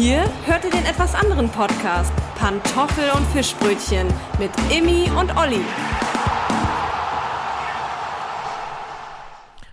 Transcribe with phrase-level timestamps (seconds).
[0.00, 5.60] Hier hört ihr den etwas anderen Podcast Pantoffel und Fischbrötchen mit Immi und Olli.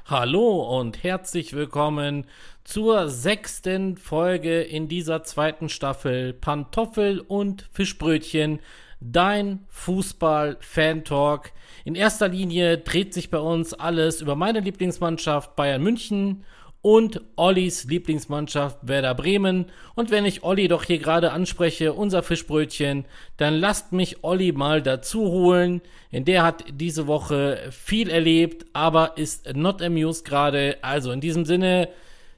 [0.05, 2.25] Hallo und herzlich willkommen
[2.65, 8.59] zur sechsten Folge in dieser zweiten Staffel Pantoffel und Fischbrötchen,
[8.99, 11.53] dein Fußball-Fan-Talk.
[11.85, 16.43] In erster Linie dreht sich bei uns alles über meine Lieblingsmannschaft Bayern München
[16.81, 19.65] und Ollis Lieblingsmannschaft Werder Bremen.
[19.95, 23.05] Und wenn ich Olli doch hier gerade anspreche, unser Fischbrötchen,
[23.37, 25.81] dann lasst mich Olli mal dazu holen.
[26.11, 30.77] In der hat diese Woche viel erlebt, aber ist not amused gerade.
[30.81, 31.89] Also in diesem Sinne,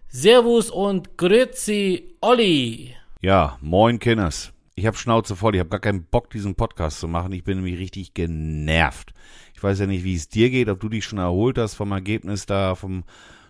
[0.08, 2.96] Servus und Grüezi, Olli.
[3.22, 4.52] Ja, moin Kenners.
[4.76, 7.34] Ich habe Schnauze voll, ich habe gar keinen Bock, diesen Podcast zu machen.
[7.34, 9.14] Ich bin nämlich richtig genervt.
[9.54, 11.92] Ich weiß ja nicht, wie es dir geht, ob du dich schon erholt hast vom
[11.92, 13.04] Ergebnis da, vom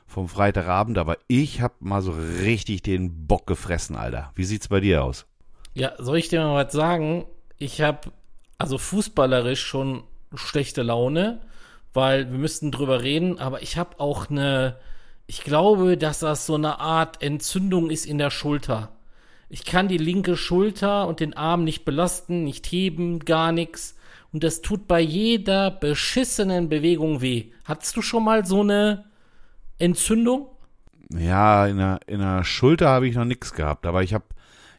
[0.09, 4.31] vom Freitagabend, aber ich habe mal so richtig den Bock gefressen, Alter.
[4.35, 5.25] Wie sieht's bei dir aus?
[5.75, 7.25] Ja, soll ich dir mal was sagen?
[7.57, 8.11] Ich habe
[8.57, 11.41] also fußballerisch schon schlechte Laune,
[11.93, 14.77] weil wir müssten drüber reden, aber ich habe auch eine,
[15.27, 18.89] ich glaube, dass das so eine Art Entzündung ist in der Schulter.
[19.47, 23.95] Ich kann die linke Schulter und den Arm nicht belasten, nicht heben, gar nichts.
[24.31, 27.51] Und das tut bei jeder beschissenen Bewegung weh.
[27.65, 29.08] Hattest du schon mal so eine
[29.79, 30.47] Entzündung?
[31.11, 34.25] Ja, in der, in der Schulter habe ich noch nichts gehabt, aber ich habe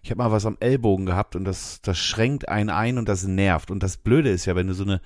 [0.03, 3.25] ich hab mal was am Ellbogen gehabt und das, das schränkt einen ein und das
[3.25, 3.71] nervt.
[3.71, 5.01] Und das Blöde ist ja, wenn du so eine,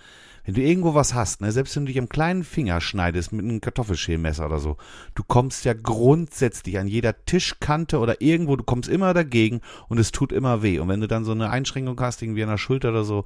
[0.45, 3.45] wenn du irgendwo was hast, ne, selbst wenn du dich am kleinen Finger schneidest mit
[3.45, 4.77] einem Kartoffelschälmesser oder so,
[5.15, 10.13] du kommst ja grundsätzlich an jeder Tischkante oder irgendwo, du kommst immer dagegen und es
[10.13, 10.79] tut immer weh.
[10.79, 13.25] Und wenn du dann so eine Einschränkung hast, irgendwie an der Schulter oder so,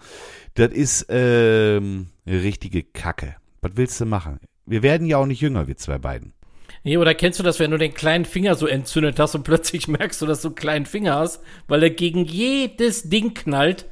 [0.54, 3.36] das ist ähm, richtige Kacke.
[3.60, 4.38] Was willst du machen?
[4.64, 6.32] Wir werden ja auch nicht jünger, wir zwei beiden.
[6.84, 9.88] Nee, oder kennst du das, wenn du den kleinen Finger so entzündet hast und plötzlich
[9.88, 13.86] merkst du, dass du einen kleinen Finger hast, weil er gegen jedes Ding knallt?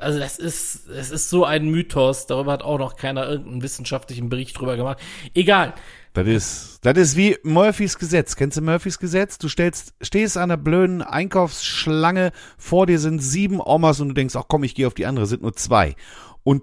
[0.00, 2.26] Also das ist, das ist so ein Mythos.
[2.26, 4.98] Darüber hat auch noch keiner irgendeinen wissenschaftlichen Bericht drüber gemacht.
[5.34, 5.74] Egal.
[6.14, 8.36] Das ist, das ist wie Murphys Gesetz.
[8.36, 9.38] Kennst du Murphys Gesetz?
[9.38, 14.36] Du stellst, stehst an einer blöden Einkaufsschlange, vor dir sind sieben Omas und du denkst,
[14.36, 15.94] ach komm, ich gehe auf die andere, sind nur zwei.
[16.42, 16.62] Und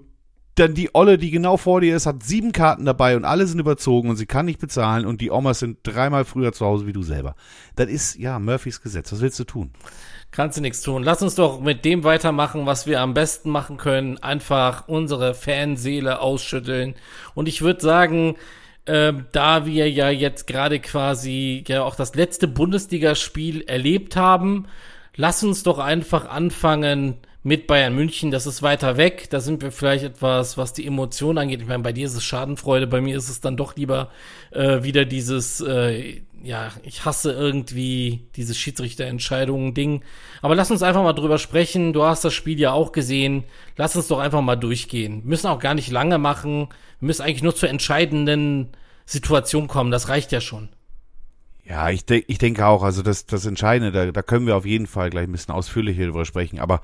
[0.54, 3.60] dann die Olle, die genau vor dir ist, hat sieben Karten dabei und alle sind
[3.60, 6.92] überzogen und sie kann nicht bezahlen und die Omas sind dreimal früher zu Hause wie
[6.92, 7.34] du selber.
[7.76, 9.12] Das ist, ja, Murphys Gesetz.
[9.12, 9.70] Was willst du tun?
[10.32, 11.02] Kannst du nichts tun.
[11.02, 14.18] Lass uns doch mit dem weitermachen, was wir am besten machen können.
[14.18, 16.94] Einfach unsere Fanseele ausschütteln.
[17.34, 18.36] Und ich würde sagen,
[18.84, 24.66] äh, da wir ja jetzt gerade quasi ja auch das letzte Bundesligaspiel erlebt haben,
[25.16, 29.28] lass uns doch einfach anfangen, mit Bayern München, das ist weiter weg.
[29.30, 31.62] Da sind wir vielleicht etwas, was die Emotionen angeht.
[31.62, 34.10] Ich meine, bei dir ist es Schadenfreude, bei mir ist es dann doch lieber
[34.50, 40.02] äh, wieder dieses, äh, ja, ich hasse irgendwie dieses Schiedsrichterentscheidungen-Ding.
[40.42, 41.94] Aber lass uns einfach mal drüber sprechen.
[41.94, 43.44] Du hast das Spiel ja auch gesehen.
[43.76, 45.22] Lass uns doch einfach mal durchgehen.
[45.22, 46.68] Wir müssen auch gar nicht lange machen.
[46.98, 48.68] Wir müssen eigentlich nur zur entscheidenden
[49.06, 49.90] Situation kommen.
[49.90, 50.68] Das reicht ja schon.
[51.64, 54.66] Ja, ich, de ich denke auch, also das, das Entscheidende, da, da können wir auf
[54.66, 56.58] jeden Fall gleich ein bisschen ausführlicher drüber sprechen.
[56.58, 56.80] Aber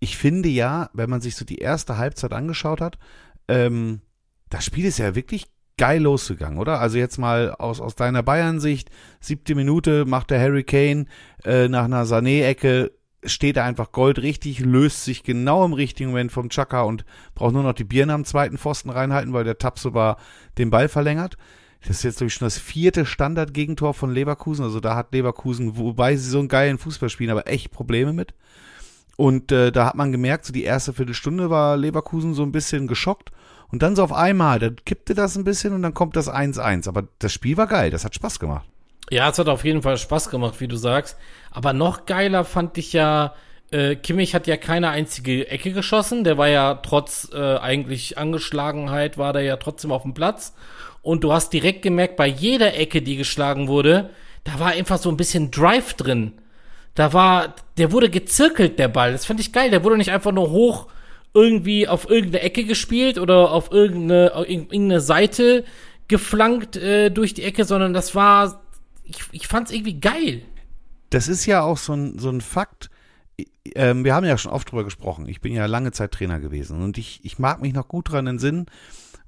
[0.00, 2.98] ich finde ja, wenn man sich so die erste Halbzeit angeschaut hat,
[3.48, 4.00] ähm,
[4.48, 6.80] das Spiel ist ja wirklich geil losgegangen, oder?
[6.80, 11.06] Also jetzt mal aus, aus deiner Bayern-Sicht, siebte Minute macht der Harry Kane
[11.44, 12.90] äh, nach einer Sané-Ecke,
[13.24, 17.04] steht da einfach Gold richtig, löst sich genau im richtigen Moment vom Chaka und
[17.34, 20.18] braucht nur noch die Birne am zweiten Pfosten reinhalten, weil der Tab sogar
[20.56, 21.36] den Ball verlängert.
[21.80, 24.64] Das ist jetzt, glaube ich, schon das vierte Standard-Gegentor von Leverkusen.
[24.64, 28.34] Also da hat Leverkusen, wobei sie so einen geilen Fußball spielen, aber echt Probleme mit.
[29.18, 32.86] Und äh, da hat man gemerkt, so die erste Viertelstunde war Leverkusen so ein bisschen
[32.86, 33.32] geschockt.
[33.68, 36.88] Und dann so auf einmal, dann kippte das ein bisschen und dann kommt das 1-1.
[36.88, 38.64] Aber das Spiel war geil, das hat Spaß gemacht.
[39.10, 41.16] Ja, es hat auf jeden Fall Spaß gemacht, wie du sagst.
[41.50, 43.34] Aber noch geiler fand ich ja,
[43.72, 46.22] äh, Kimmich hat ja keine einzige Ecke geschossen.
[46.22, 50.54] Der war ja trotz äh, eigentlich Angeschlagenheit, war der ja trotzdem auf dem Platz.
[51.02, 54.10] Und du hast direkt gemerkt, bei jeder Ecke, die geschlagen wurde,
[54.44, 56.34] da war einfach so ein bisschen Drive drin
[56.98, 59.12] da war, der wurde gezirkelt, der Ball.
[59.12, 59.70] Das fand ich geil.
[59.70, 60.88] Der wurde nicht einfach nur hoch
[61.32, 65.64] irgendwie auf irgendeine Ecke gespielt oder auf irgendeine, auf irgendeine Seite
[66.08, 68.64] geflankt äh, durch die Ecke, sondern das war,
[69.04, 70.42] ich, ich fand's irgendwie geil.
[71.10, 72.90] Das ist ja auch so ein, so ein Fakt.
[73.76, 75.28] Ähm, wir haben ja schon oft drüber gesprochen.
[75.28, 78.26] Ich bin ja lange Zeit Trainer gewesen und ich, ich mag mich noch gut dran
[78.26, 78.66] entsinnen,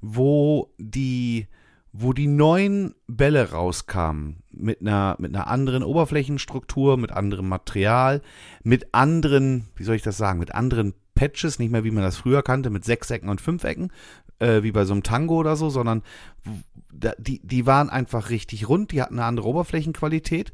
[0.01, 1.47] wo die,
[1.93, 8.21] wo die neuen Bälle rauskamen mit einer, mit einer anderen Oberflächenstruktur, mit anderem Material,
[8.63, 12.17] mit anderen, wie soll ich das sagen, mit anderen Patches, nicht mehr wie man das
[12.17, 13.91] früher kannte, mit sechs Ecken und fünf Ecken,
[14.39, 16.01] äh, wie bei so einem Tango oder so, sondern
[17.17, 20.53] die, die waren einfach richtig rund, die hatten eine andere Oberflächenqualität.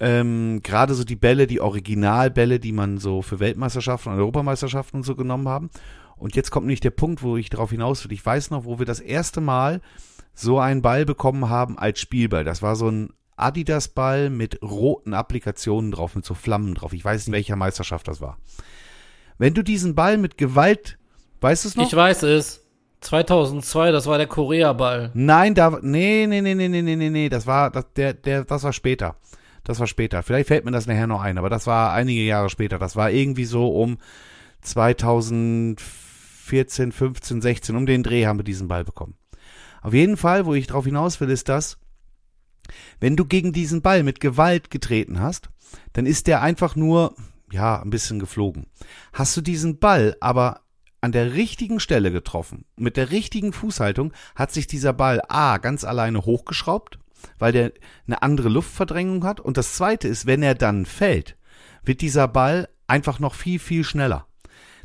[0.00, 5.04] Ähm, Gerade so die Bälle, die Originalbälle, die man so für Weltmeisterschaften und Europameisterschaften und
[5.04, 5.70] so genommen haben.
[6.16, 8.12] Und jetzt kommt nicht der Punkt, wo ich darauf hinaus will.
[8.12, 9.80] Ich weiß noch, wo wir das erste Mal
[10.34, 12.44] so einen Ball bekommen haben als Spielball.
[12.44, 16.92] Das war so ein Adidas-Ball mit roten Applikationen drauf, mit so Flammen drauf.
[16.92, 18.38] Ich weiß nicht, welcher Meisterschaft das war.
[19.38, 20.98] Wenn du diesen Ball mit Gewalt,
[21.40, 21.86] weißt du es noch?
[21.86, 22.60] Ich weiß es.
[23.00, 25.10] 2002, das war der Korea-Ball.
[25.14, 28.62] Nein, da, nee, nee, nee, nee, nee, nee, nee, das war, das, der, der, das
[28.62, 29.16] war später.
[29.64, 30.22] Das war später.
[30.22, 32.78] Vielleicht fällt mir das nachher noch ein, aber das war einige Jahre später.
[32.78, 33.98] Das war irgendwie so um
[34.62, 39.14] 2014, 15, 16, um den Dreh haben wir diesen Ball bekommen.
[39.82, 41.78] Auf jeden Fall, wo ich drauf hinaus will, ist das,
[43.00, 45.50] wenn du gegen diesen Ball mit Gewalt getreten hast,
[45.92, 47.14] dann ist der einfach nur,
[47.50, 48.66] ja, ein bisschen geflogen.
[49.12, 50.60] Hast du diesen Ball aber
[51.00, 55.82] an der richtigen Stelle getroffen, mit der richtigen Fußhaltung, hat sich dieser Ball A ganz
[55.82, 56.98] alleine hochgeschraubt,
[57.38, 57.72] weil der
[58.06, 59.40] eine andere Luftverdrängung hat.
[59.40, 61.36] Und das zweite ist, wenn er dann fällt,
[61.82, 64.26] wird dieser Ball einfach noch viel, viel schneller.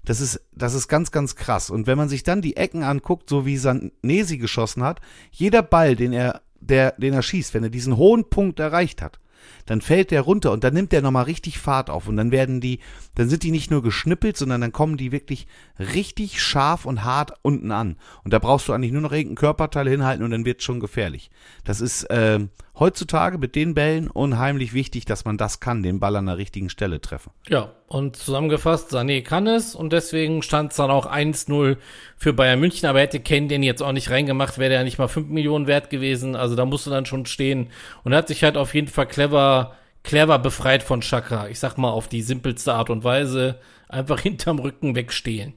[0.08, 1.70] Das ist, das ist ganz, ganz krass.
[1.70, 5.02] Und wenn man sich dann die Ecken anguckt, so wie Sanesi geschossen hat,
[5.32, 9.20] jeder Ball, den er, der, den er schießt, wenn er diesen hohen Punkt erreicht hat,
[9.66, 12.62] dann fällt der runter und dann nimmt der nochmal richtig Fahrt auf und dann werden
[12.62, 12.80] die,
[13.16, 15.46] dann sind die nicht nur geschnippelt, sondern dann kommen die wirklich
[15.78, 17.98] richtig scharf und hart unten an.
[18.24, 21.32] Und da brauchst du eigentlich nur noch irgendein Körperteil hinhalten und dann wird schon gefährlich.
[21.66, 22.40] Das ist äh,
[22.80, 26.70] heutzutage mit den Bällen unheimlich wichtig, dass man das kann, den Ball an der richtigen
[26.70, 27.32] Stelle treffen.
[27.48, 31.78] Ja, und zusammengefasst, Sané kann es und deswegen stand es dann auch 1-0
[32.18, 35.00] für Bayern München, aber hätte Ken den jetzt auch nicht reingemacht, wäre der ja nicht
[35.00, 37.68] mal 5 Millionen wert gewesen, also da musste dann schon stehen
[38.04, 41.48] und er hat sich halt auf jeden Fall clever, clever befreit von Chakra.
[41.48, 43.60] Ich sag mal auf die simpelste Art und Weise,
[43.90, 45.54] einfach hinterm Rücken wegstehlen.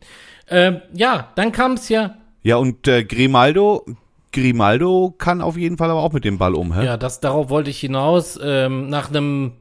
[0.48, 2.16] Ähm, ja, dann kam es ja.
[2.42, 3.84] Ja, und äh, Grimaldo,
[4.32, 6.84] Grimaldo kann auf jeden Fall aber auch mit dem Ball um, hä?
[6.84, 8.38] Ja, das, darauf wollte ich hinaus.
[8.42, 9.52] Ähm, nach einem,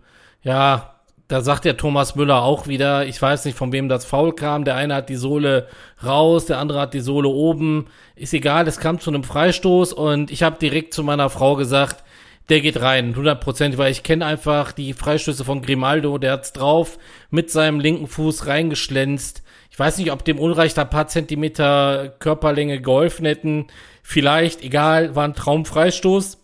[0.44, 0.96] ja,
[1.28, 4.66] da sagt der Thomas Müller auch wieder, ich weiß nicht, von wem das Foul kam.
[4.66, 5.68] Der eine hat die Sohle
[6.04, 7.86] raus, der andere hat die Sohle oben.
[8.16, 12.04] Ist egal, es kam zu einem Freistoß und ich habe direkt zu meiner Frau gesagt,
[12.50, 16.98] der geht rein, 100%, weil ich kenne einfach die Freistöße von Grimaldo, der hat's drauf,
[17.30, 19.44] mit seinem linken Fuß reingeschlänzt.
[19.70, 23.68] Ich weiß nicht, ob dem Unreich da paar Zentimeter Körperlänge geholfen hätten.
[24.12, 26.40] Vielleicht, egal, war ein Traumfreistoß.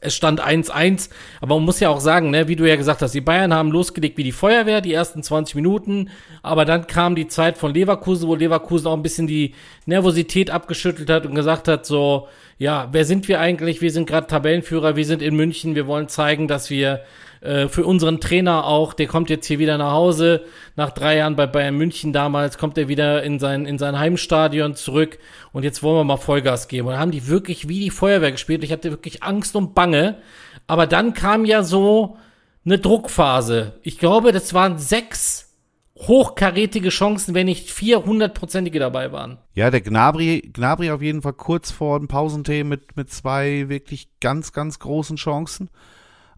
[0.00, 1.08] Es stand 1-1,
[1.40, 3.70] aber man muss ja auch sagen, ne, wie du ja gesagt hast, die Bayern haben
[3.70, 6.10] losgelegt wie die Feuerwehr, die ersten 20 Minuten,
[6.42, 9.54] aber dann kam die Zeit von Leverkusen, wo Leverkusen auch ein bisschen die
[9.86, 12.26] Nervosität abgeschüttelt hat und gesagt hat, so,
[12.58, 13.80] ja, wer sind wir eigentlich?
[13.80, 17.04] Wir sind gerade Tabellenführer, wir sind in München, wir wollen zeigen, dass wir
[17.40, 20.44] äh, für unseren Trainer auch, der kommt jetzt hier wieder nach Hause,
[20.76, 24.74] nach drei Jahren bei Bayern München damals, kommt er wieder in sein, in sein Heimstadion
[24.74, 25.18] zurück
[25.52, 26.88] und jetzt wollen wir mal Vollgas geben.
[26.88, 28.64] Und haben die wirklich wie die Feuerwehr gespielt.
[28.64, 30.18] Ich hatte wirklich Angst und Bange.
[30.66, 32.16] Aber dann kam ja so
[32.64, 33.78] eine Druckphase.
[33.82, 35.50] Ich glaube, das waren sechs
[35.96, 39.38] hochkarätige Chancen, wenn nicht 400-prozentige dabei waren.
[39.54, 44.08] Ja, der Gnabri, Gnabri auf jeden Fall kurz vor dem Pausentee mit, mit zwei wirklich
[44.20, 45.68] ganz, ganz großen Chancen.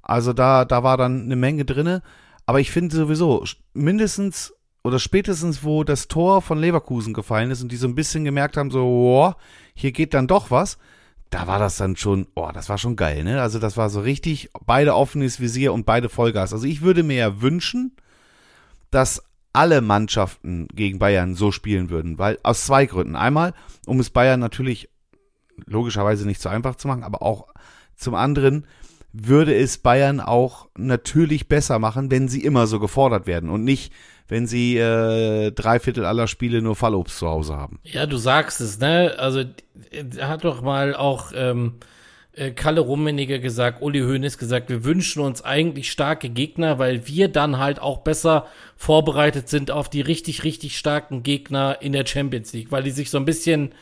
[0.02, 2.02] Also da, da war dann eine Menge drinne.
[2.44, 4.52] Aber ich finde sowieso, mindestens
[4.84, 8.56] oder spätestens, wo das Tor von Leverkusen gefallen ist und die so ein bisschen gemerkt
[8.56, 9.32] haben, so, oh,
[9.74, 10.76] hier geht dann doch was,
[11.30, 13.40] da war das dann schon, oh, das war schon geil, ne?
[13.40, 16.52] Also das war so richtig, beide offenes Visier und beide Vollgas.
[16.52, 17.96] Also ich würde mir ja wünschen,
[18.90, 19.22] dass
[19.52, 23.16] alle Mannschaften gegen Bayern so spielen würden, weil aus zwei Gründen.
[23.16, 23.54] Einmal,
[23.86, 24.88] um es Bayern natürlich
[25.66, 27.46] logischerweise nicht so einfach zu machen, aber auch
[27.96, 28.66] zum anderen,
[29.12, 33.92] würde es Bayern auch natürlich besser machen, wenn sie immer so gefordert werden und nicht,
[34.28, 37.78] wenn sie äh, drei Viertel aller Spiele nur Fallobst zu Hause haben.
[37.82, 39.14] Ja, du sagst es, ne?
[39.18, 39.44] Also
[39.90, 41.74] er hat doch mal auch ähm,
[42.34, 47.28] äh, Kalle Rummeniger gesagt, Uli Hoeneß gesagt, wir wünschen uns eigentlich starke Gegner, weil wir
[47.28, 52.52] dann halt auch besser vorbereitet sind auf die richtig, richtig starken Gegner in der Champions
[52.54, 53.74] League, weil die sich so ein bisschen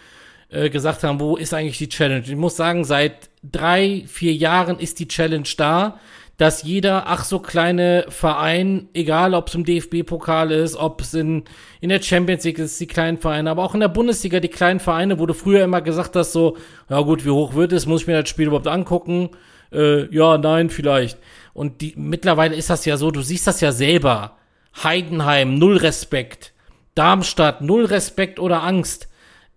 [0.51, 2.25] äh, gesagt haben, wo ist eigentlich die Challenge?
[2.27, 6.01] Ich muss sagen, seit drei, vier Jahren ist die Challenge da,
[6.37, 11.45] dass jeder ach so kleine Verein, egal ob es im DFB-Pokal ist, ob es in,
[11.81, 14.81] in der Champions League ist, die kleinen Vereine, aber auch in der Bundesliga, die kleinen
[14.81, 16.57] Vereine, wo du früher immer gesagt hast, so,
[16.89, 19.31] ja gut, wie hoch wird es, muss ich mir das Spiel überhaupt angucken?
[19.71, 21.19] Äh, ja, nein, vielleicht.
[21.53, 24.39] Und die, mittlerweile ist das ja so, du siehst das ja selber.
[24.83, 26.55] Heidenheim, null Respekt.
[26.95, 29.10] Darmstadt, null Respekt oder Angst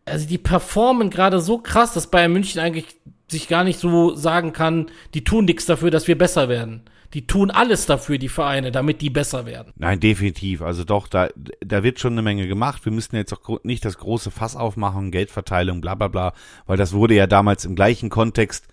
[0.06, 2.88] also die performen gerade so krass, dass Bayern München eigentlich
[3.30, 6.84] sich gar nicht so sagen kann, die tun nichts dafür, dass wir besser werden.
[7.14, 9.72] Die tun alles dafür, die Vereine, damit die besser werden.
[9.78, 10.64] Nein, definitiv.
[10.64, 11.30] Also doch, da,
[11.64, 12.86] da wird schon eine Menge gemacht.
[12.86, 16.34] Wir müssen jetzt auch nicht das große Fass aufmachen, Geldverteilung, bla bla bla,
[16.66, 18.68] weil das wurde ja damals im gleichen Kontext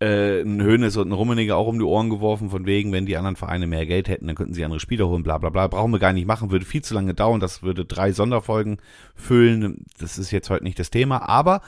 [0.00, 3.16] äh, ein Hönes und ein Rummeniger auch um die Ohren geworfen, von wegen, wenn die
[3.16, 5.66] anderen Vereine mehr Geld hätten, dann könnten sie andere Spieler holen, bla bla bla.
[5.68, 8.78] Brauchen wir gar nicht machen, würde viel zu lange dauern, das würde drei Sonderfolgen
[9.14, 9.84] füllen.
[9.98, 11.60] Das ist jetzt heute nicht das Thema, aber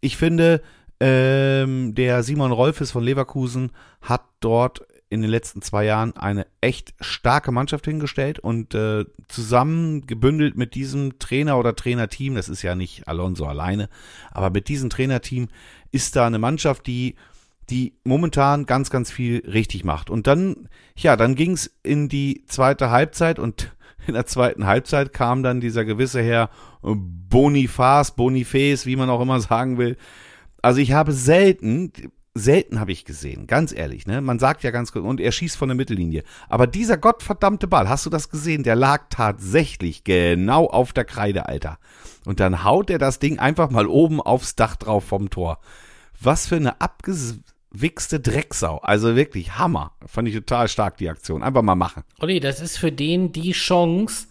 [0.00, 0.62] ich finde,
[1.00, 3.72] ähm, der Simon Rolfes von Leverkusen
[4.02, 10.06] hat dort in den letzten zwei Jahren eine echt starke Mannschaft hingestellt und äh, zusammen
[10.06, 13.88] gebündelt mit diesem Trainer oder Trainerteam, das ist ja nicht Alonso alleine,
[14.30, 15.48] aber mit diesem Trainerteam
[15.90, 17.16] ist da eine Mannschaft, die
[17.70, 20.10] die momentan ganz, ganz viel richtig macht.
[20.10, 23.74] Und dann, ja, dann ging's in die zweite Halbzeit und
[24.06, 26.50] in der zweiten Halbzeit kam dann dieser gewisse Herr
[26.82, 29.96] Bonifaz, Boniface, wie man auch immer sagen will.
[30.62, 31.92] Also ich habe selten,
[32.34, 34.20] selten habe ich gesehen, ganz ehrlich, ne?
[34.20, 36.22] Man sagt ja ganz gut, und er schießt von der Mittellinie.
[36.48, 38.62] Aber dieser gottverdammte Ball, hast du das gesehen?
[38.62, 41.78] Der lag tatsächlich genau auf der Kreide, Alter.
[42.26, 45.60] Und dann haut er das Ding einfach mal oben aufs Dach drauf vom Tor.
[46.20, 48.78] Was für eine abges wichste Drecksau.
[48.78, 49.92] Also wirklich Hammer.
[50.06, 51.42] Fand ich total stark, die Aktion.
[51.42, 52.02] Einfach mal machen.
[52.20, 54.26] Olli, das ist für den die Chance,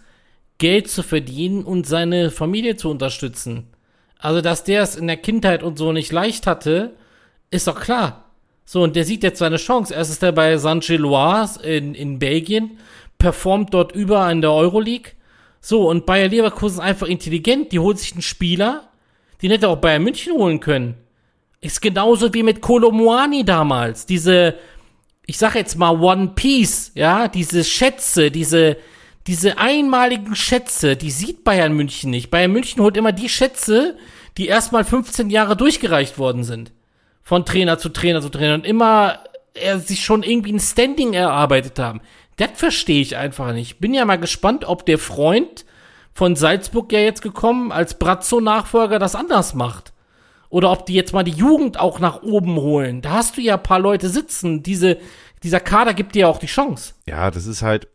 [0.57, 3.67] Geld zu verdienen und seine Familie zu unterstützen.
[4.17, 6.95] Also, dass der es in der Kindheit und so nicht leicht hatte,
[7.49, 8.25] ist doch klar.
[8.65, 9.93] So, und der sieht jetzt seine Chance.
[9.93, 12.77] Erst ist er bei Saint-Gilloise in, in Belgien,
[13.17, 15.13] performt dort über in der Euroleague.
[15.61, 17.71] So, und Bayer Leverkusen ist einfach intelligent.
[17.71, 18.89] Die holt sich einen Spieler,
[19.41, 20.95] den hätte auch Bayern München holen können.
[21.61, 24.05] Ist genauso wie mit Kolomoani damals.
[24.05, 24.55] Diese,
[25.25, 28.77] ich sag jetzt mal One Piece, ja, diese Schätze, diese,
[29.27, 32.31] diese einmaligen Schätze, die sieht Bayern München nicht.
[32.31, 33.97] Bayern München holt immer die Schätze,
[34.37, 36.71] die erstmal 15 Jahre durchgereicht worden sind.
[37.23, 39.19] Von Trainer zu Trainer zu Trainer und immer
[39.53, 42.01] er sich schon irgendwie ein Standing erarbeitet haben.
[42.37, 43.79] Das verstehe ich einfach nicht.
[43.79, 45.65] Bin ja mal gespannt, ob der Freund
[46.13, 49.93] von Salzburg ja jetzt gekommen als Brazzo-Nachfolger das anders macht.
[50.49, 53.01] Oder ob die jetzt mal die Jugend auch nach oben holen.
[53.01, 54.63] Da hast du ja ein paar Leute sitzen.
[54.63, 54.97] Diese,
[55.43, 56.95] dieser Kader gibt dir ja auch die Chance.
[57.07, 57.87] Ja, das ist halt.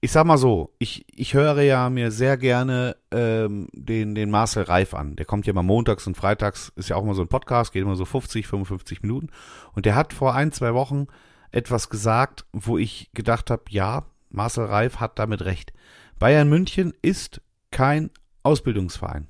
[0.00, 4.62] Ich sag mal so, ich, ich höre ja mir sehr gerne ähm, den, den Marcel
[4.62, 5.16] Reif an.
[5.16, 7.82] Der kommt ja mal montags und freitags, ist ja auch immer so ein Podcast, geht
[7.82, 9.30] immer so 50, 55 Minuten.
[9.72, 11.06] Und der hat vor ein, zwei Wochen
[11.50, 15.72] etwas gesagt, wo ich gedacht habe, ja, Marcel Reif hat damit recht.
[16.18, 18.10] Bayern München ist kein
[18.42, 19.28] Ausbildungsverein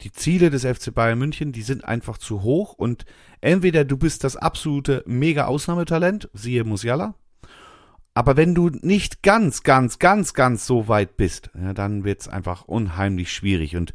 [0.00, 3.04] die Ziele des FC Bayern München, die sind einfach zu hoch und
[3.40, 7.14] entweder du bist das absolute mega Ausnahmetalent, siehe Musiala,
[8.14, 12.64] aber wenn du nicht ganz, ganz, ganz, ganz so weit bist, ja, dann wird's einfach
[12.64, 13.92] unheimlich schwierig und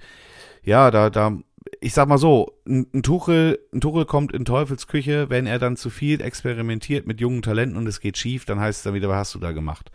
[0.63, 1.38] ja, da, da,
[1.79, 5.77] ich sag mal so, ein, ein Tuchel, ein Tuchel kommt in Teufelsküche, wenn er dann
[5.77, 9.10] zu viel experimentiert mit jungen Talenten und es geht schief, dann heißt es dann wieder,
[9.10, 9.91] was hast du da gemacht?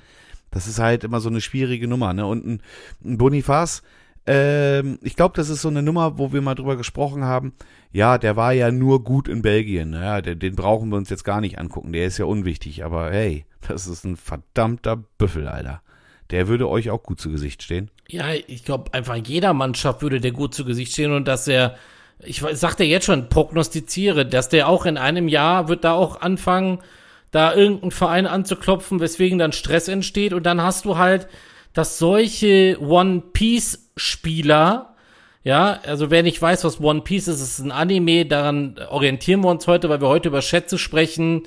[0.51, 2.27] Das ist halt immer so eine schwierige Nummer, ne?
[2.27, 2.63] Und ein,
[3.05, 3.83] ein Bonifaz,
[4.27, 7.53] ähm, ich glaube, das ist so eine Nummer, wo wir mal drüber gesprochen haben.
[7.93, 9.93] Ja, der war ja nur gut in Belgien.
[9.93, 11.93] Ja, den, den brauchen wir uns jetzt gar nicht angucken.
[11.93, 12.85] Der ist ja unwichtig.
[12.85, 15.83] Aber hey, das ist ein verdammter Büffel, Alter.
[16.31, 17.91] Der würde euch auch gut zu Gesicht stehen.
[18.09, 21.77] Ja, ich glaube, einfach jeder Mannschaft würde der gut zu Gesicht stehen und dass er,
[22.19, 26.79] ich sagte jetzt schon, prognostiziere, dass der auch in einem Jahr wird da auch anfangen,
[27.31, 31.29] da irgendeinen Verein anzuklopfen, weswegen dann Stress entsteht und dann hast du halt,
[31.75, 34.95] dass solche One Piece Spieler,
[35.43, 39.51] ja, also wer nicht weiß, was One Piece ist, ist ein Anime, daran orientieren wir
[39.51, 41.43] uns heute, weil wir heute über Schätze sprechen,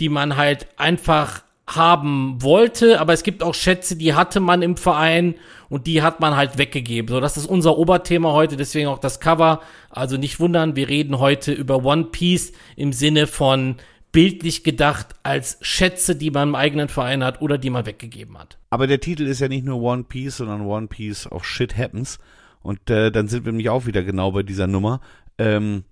[0.00, 4.76] die man halt einfach haben wollte, aber es gibt auch Schätze, die hatte man im
[4.76, 5.34] Verein
[5.70, 7.08] und die hat man halt weggegeben.
[7.08, 9.60] So, das ist unser Oberthema heute, deswegen auch das Cover.
[9.88, 13.76] Also nicht wundern, wir reden heute über One Piece im Sinne von
[14.14, 18.58] bildlich gedacht als Schätze, die man im eigenen Verein hat oder die man weggegeben hat.
[18.70, 22.20] Aber der Titel ist ja nicht nur One Piece, sondern One Piece of Shit Happens.
[22.62, 25.00] Und äh, dann sind wir nämlich auch wieder genau bei dieser Nummer.
[25.36, 25.82] Ähm,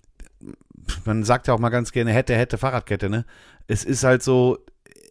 [1.04, 3.24] man sagt ja auch mal ganz gerne, hätte, hätte, Fahrradkette, ne?
[3.66, 4.58] Es ist halt so,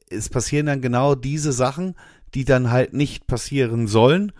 [0.09, 1.95] es passieren dann genau diese Sachen,
[2.33, 4.31] die dann halt nicht passieren sollen.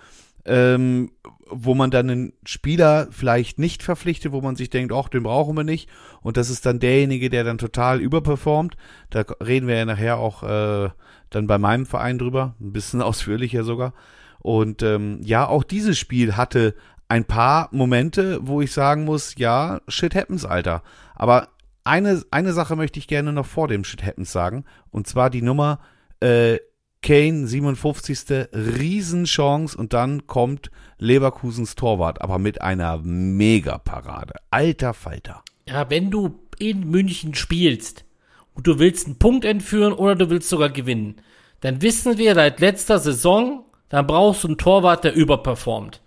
[0.45, 1.11] Ähm,
[1.51, 5.55] wo man dann einen Spieler vielleicht nicht verpflichtet, wo man sich denkt, ach, den brauchen
[5.55, 5.89] wir nicht.
[6.21, 8.75] Und das ist dann derjenige, der dann total überperformt.
[9.09, 10.89] Da reden wir ja nachher auch äh,
[11.29, 13.93] dann bei meinem Verein drüber, ein bisschen ausführlicher sogar.
[14.39, 16.73] Und ähm, ja, auch dieses Spiel hatte
[17.07, 20.81] ein paar Momente, wo ich sagen muss, ja, shit happens, Alter.
[21.13, 21.49] Aber
[21.83, 24.65] eine, eine Sache möchte ich gerne noch vor dem shit happens sagen.
[24.89, 25.79] Und zwar die Nummer
[26.21, 26.57] äh,
[27.01, 28.47] Kane, 57.
[28.53, 34.35] Riesenchance und dann kommt Leverkusens Torwart, aber mit einer Mega-Parade.
[34.51, 35.43] Alter Falter.
[35.67, 38.05] Ja, wenn du in München spielst
[38.53, 41.15] und du willst einen Punkt entführen oder du willst sogar gewinnen,
[41.61, 46.01] dann wissen wir seit letzter Saison, dann brauchst du einen Torwart, der überperformt.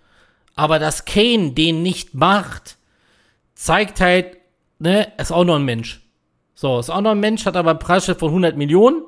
[0.55, 2.79] Aber dass Kane den nicht macht,
[3.55, 4.37] zeigt halt,
[4.79, 6.03] ne, ist auch noch ein Mensch.
[6.55, 9.03] So, ist auch noch ein Mensch, hat aber ein Preisschild von 100 Millionen,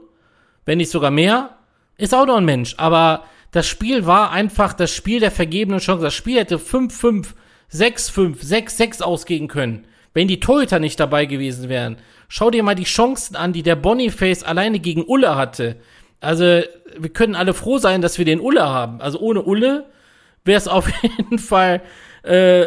[0.64, 1.56] wenn nicht sogar mehr.
[1.98, 6.02] Ist auch noch ein Mensch, aber das Spiel war einfach das Spiel der vergebenen Chance.
[6.02, 7.28] Das Spiel hätte 5-5,
[7.72, 11.96] 6-5, 6-6 ausgehen können, wenn die Torhüter nicht dabei gewesen wären.
[12.28, 15.76] Schau dir mal die Chancen an, die der Boniface alleine gegen Ulle hatte.
[16.20, 16.62] Also,
[16.98, 19.00] wir können alle froh sein, dass wir den Ulle haben.
[19.00, 19.86] Also ohne Ulle
[20.44, 21.82] wäre es auf jeden Fall
[22.22, 22.66] äh,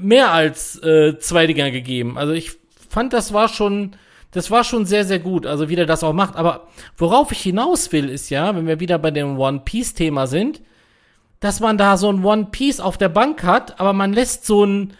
[0.00, 2.16] mehr als äh, zwei Dinger gegeben.
[2.16, 2.52] Also ich
[2.88, 3.96] fand, das war schon,
[4.30, 5.46] das war schon sehr, sehr gut.
[5.46, 6.36] Also wie der das auch macht.
[6.36, 10.26] Aber worauf ich hinaus will, ist ja, wenn wir wieder bei dem One Piece Thema
[10.26, 10.62] sind,
[11.40, 14.62] dass man da so ein One Piece auf der Bank hat, aber man lässt so
[14.62, 14.92] einen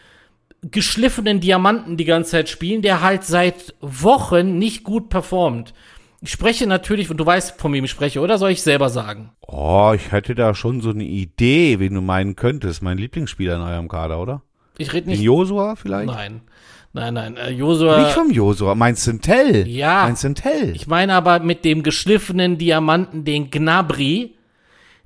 [0.62, 5.74] geschliffenen Diamanten die ganze Zeit spielen, der halt seit Wochen nicht gut performt.
[6.22, 9.30] Ich spreche natürlich, und du weißt, von wem ich spreche, oder soll ich selber sagen?
[9.40, 12.82] Oh, ich hätte da schon so eine Idee, wen du meinen könntest.
[12.82, 14.42] Mein Lieblingsspieler in eurem Kader, oder?
[14.76, 15.22] Ich rede Den nicht.
[15.22, 16.06] Josua vielleicht?
[16.06, 16.42] Nein.
[16.92, 17.36] Nein, nein.
[17.36, 17.98] Äh, Josua.
[18.02, 19.66] Nicht vom Josua, meinst du Tell?
[19.68, 20.04] Ja.
[20.04, 20.74] Meinst du Tell?
[20.74, 24.34] Ich meine aber mit dem geschliffenen Diamanten, den Gnabry,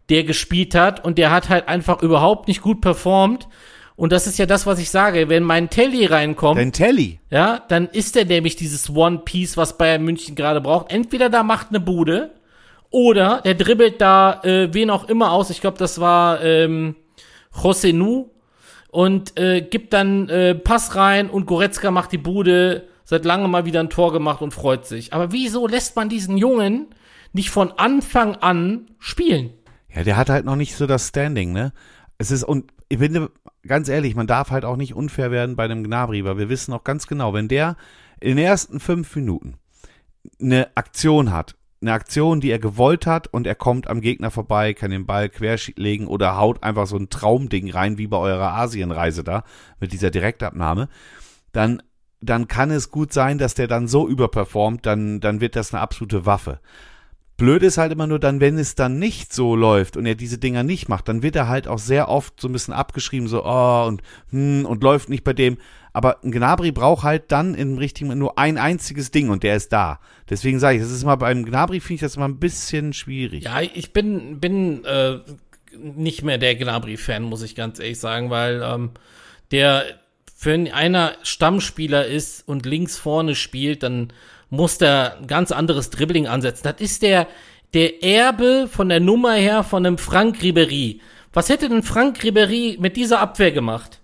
[0.08, 3.48] der gespielt hat und der hat halt einfach überhaupt nicht gut performt.
[3.96, 5.28] Und das ist ja das, was ich sage.
[5.28, 7.20] Wenn mein Telly reinkommt, Den Telly.
[7.30, 10.90] ja, dann ist er nämlich dieses One Piece, was Bayern München gerade braucht.
[10.90, 12.32] Entweder da macht eine Bude
[12.90, 15.50] oder der dribbelt da äh, wen auch immer aus.
[15.50, 16.96] Ich glaube, das war ähm,
[17.54, 18.30] José Nu
[18.94, 22.86] und äh, gibt dann äh, Pass rein und Goretzka macht die Bude.
[23.02, 25.12] Seit langem mal wieder ein Tor gemacht und freut sich.
[25.12, 26.86] Aber wieso lässt man diesen Jungen
[27.32, 29.50] nicht von Anfang an spielen?
[29.92, 31.72] Ja, der hat halt noch nicht so das Standing, ne?
[32.18, 33.32] Es ist, und ich finde,
[33.66, 36.72] ganz ehrlich, man darf halt auch nicht unfair werden bei dem Gnabry, weil wir wissen
[36.72, 37.76] auch ganz genau, wenn der
[38.20, 39.54] in den ersten fünf Minuten
[40.40, 44.74] eine Aktion hat, eine Aktion, die er gewollt hat und er kommt am Gegner vorbei,
[44.74, 49.22] kann den Ball querlegen oder haut einfach so ein Traumding rein, wie bei eurer Asienreise
[49.22, 49.44] da,
[49.80, 50.88] mit dieser Direktabnahme,
[51.52, 51.82] dann,
[52.20, 55.82] dann kann es gut sein, dass der dann so überperformt, dann, dann wird das eine
[55.82, 56.60] absolute Waffe.
[57.36, 60.38] Blöd ist halt immer nur dann, wenn es dann nicht so läuft und er diese
[60.38, 63.44] Dinger nicht macht, dann wird er halt auch sehr oft so ein bisschen abgeschrieben, so,
[63.44, 65.58] oh, und, hm, und läuft nicht bei dem.
[65.94, 69.72] Aber ein Gnabry braucht halt dann im richtigen, nur ein einziges Ding und der ist
[69.72, 70.00] da.
[70.28, 73.44] Deswegen sage ich, das ist immer beim Gnabry finde ich das immer ein bisschen schwierig.
[73.44, 75.18] Ja, ich bin, bin äh,
[75.78, 78.90] nicht mehr der Gnabry-Fan, muss ich ganz ehrlich sagen, weil ähm,
[79.52, 79.84] der,
[80.42, 84.12] wenn einer Stammspieler ist und links vorne spielt, dann
[84.50, 86.64] muss der ein ganz anderes Dribbling ansetzen.
[86.64, 87.28] Das ist der,
[87.72, 91.00] der Erbe von der Nummer her von einem Frank Ribery.
[91.32, 94.00] Was hätte denn Frank Ribery mit dieser Abwehr gemacht?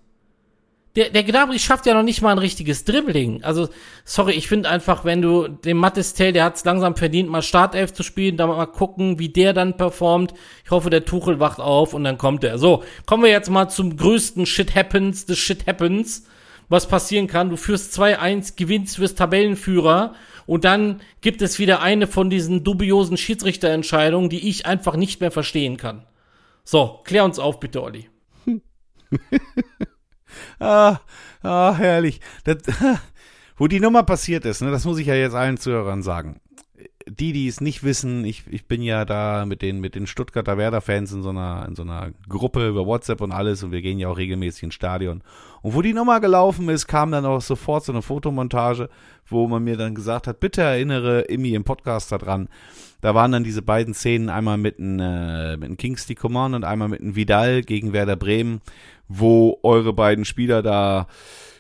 [0.97, 3.45] Der, der Gnabry schafft ja noch nicht mal ein richtiges Dribbling.
[3.45, 3.69] Also,
[4.05, 7.43] sorry, ich finde einfach, wenn du den Mattes Tell, der hat es langsam verdient, mal
[7.43, 10.35] Startelf zu spielen, da mal gucken, wie der dann performt.
[10.65, 12.59] Ich hoffe, der Tuchel wacht auf und dann kommt er.
[12.59, 16.25] So, kommen wir jetzt mal zum größten Shit Happens des Shit Happens,
[16.69, 17.51] was passieren kann.
[17.51, 20.15] Du führst 2-1, gewinnst, wirst Tabellenführer
[20.47, 25.31] und dann gibt es wieder eine von diesen dubiosen Schiedsrichterentscheidungen, die ich einfach nicht mehr
[25.31, 26.05] verstehen kann.
[26.65, 28.09] So, klär uns auf, bitte, Olli.
[30.59, 30.99] Ah,
[31.43, 32.21] ah herrlich.
[32.45, 32.59] Das,
[33.57, 36.41] wo die Nummer passiert ist, ne, das muss ich ja jetzt allen Zuhörern sagen.
[37.09, 40.57] Die, die es nicht wissen, ich, ich bin ja da mit den, mit den Stuttgarter
[40.57, 43.99] Werder-Fans in so einer, in so einer Gruppe über WhatsApp und alles und wir gehen
[43.99, 45.23] ja auch regelmäßig ins Stadion.
[45.63, 48.89] Und wo die Nummer gelaufen ist, kam dann auch sofort so eine Fotomontage,
[49.27, 52.49] wo man mir dann gesagt hat, bitte erinnere Immi im Podcast daran.
[53.01, 57.01] Da waren dann diese beiden Szenen, einmal mit einem, äh, Kingsley Coman und einmal mit
[57.01, 58.61] einem Vidal gegen Werder Bremen,
[59.13, 61.09] wo eure beiden Spieler da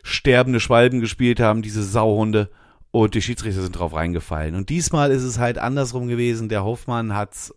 [0.04, 2.48] sterbende Schwalben gespielt haben, diese Sauhunde.
[2.92, 4.54] Und die Schiedsrichter sind drauf reingefallen.
[4.54, 6.48] Und diesmal ist es halt andersrum gewesen.
[6.48, 7.52] Der Hoffmann hat's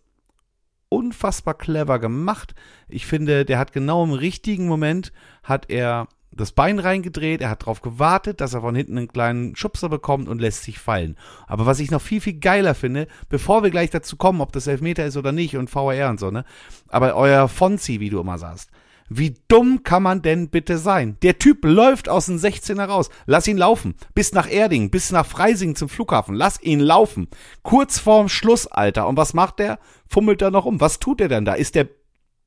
[0.88, 2.54] unfassbar clever gemacht.
[2.88, 5.12] Ich finde, der hat genau im richtigen Moment
[5.44, 9.54] hat er das Bein reingedreht, er hat darauf gewartet, dass er von hinten einen kleinen
[9.54, 11.16] Schubser bekommt und lässt sich fallen.
[11.46, 14.66] Aber was ich noch viel, viel geiler finde, bevor wir gleich dazu kommen, ob das
[14.66, 16.44] Elfmeter ist oder nicht und VR und so, ne?
[16.88, 18.70] Aber euer Fonzi, wie du immer sagst.
[19.08, 21.18] Wie dumm kann man denn bitte sein?
[21.22, 23.10] Der Typ läuft aus dem 16er raus.
[23.26, 23.94] Lass ihn laufen.
[24.14, 26.34] Bis nach Erding, bis nach Freising zum Flughafen.
[26.34, 27.28] Lass ihn laufen.
[27.62, 29.06] Kurz vorm Schluss, Alter.
[29.06, 29.78] Und was macht der?
[30.08, 30.80] Fummelt er noch um.
[30.80, 31.54] Was tut er denn da?
[31.54, 31.88] Ist der,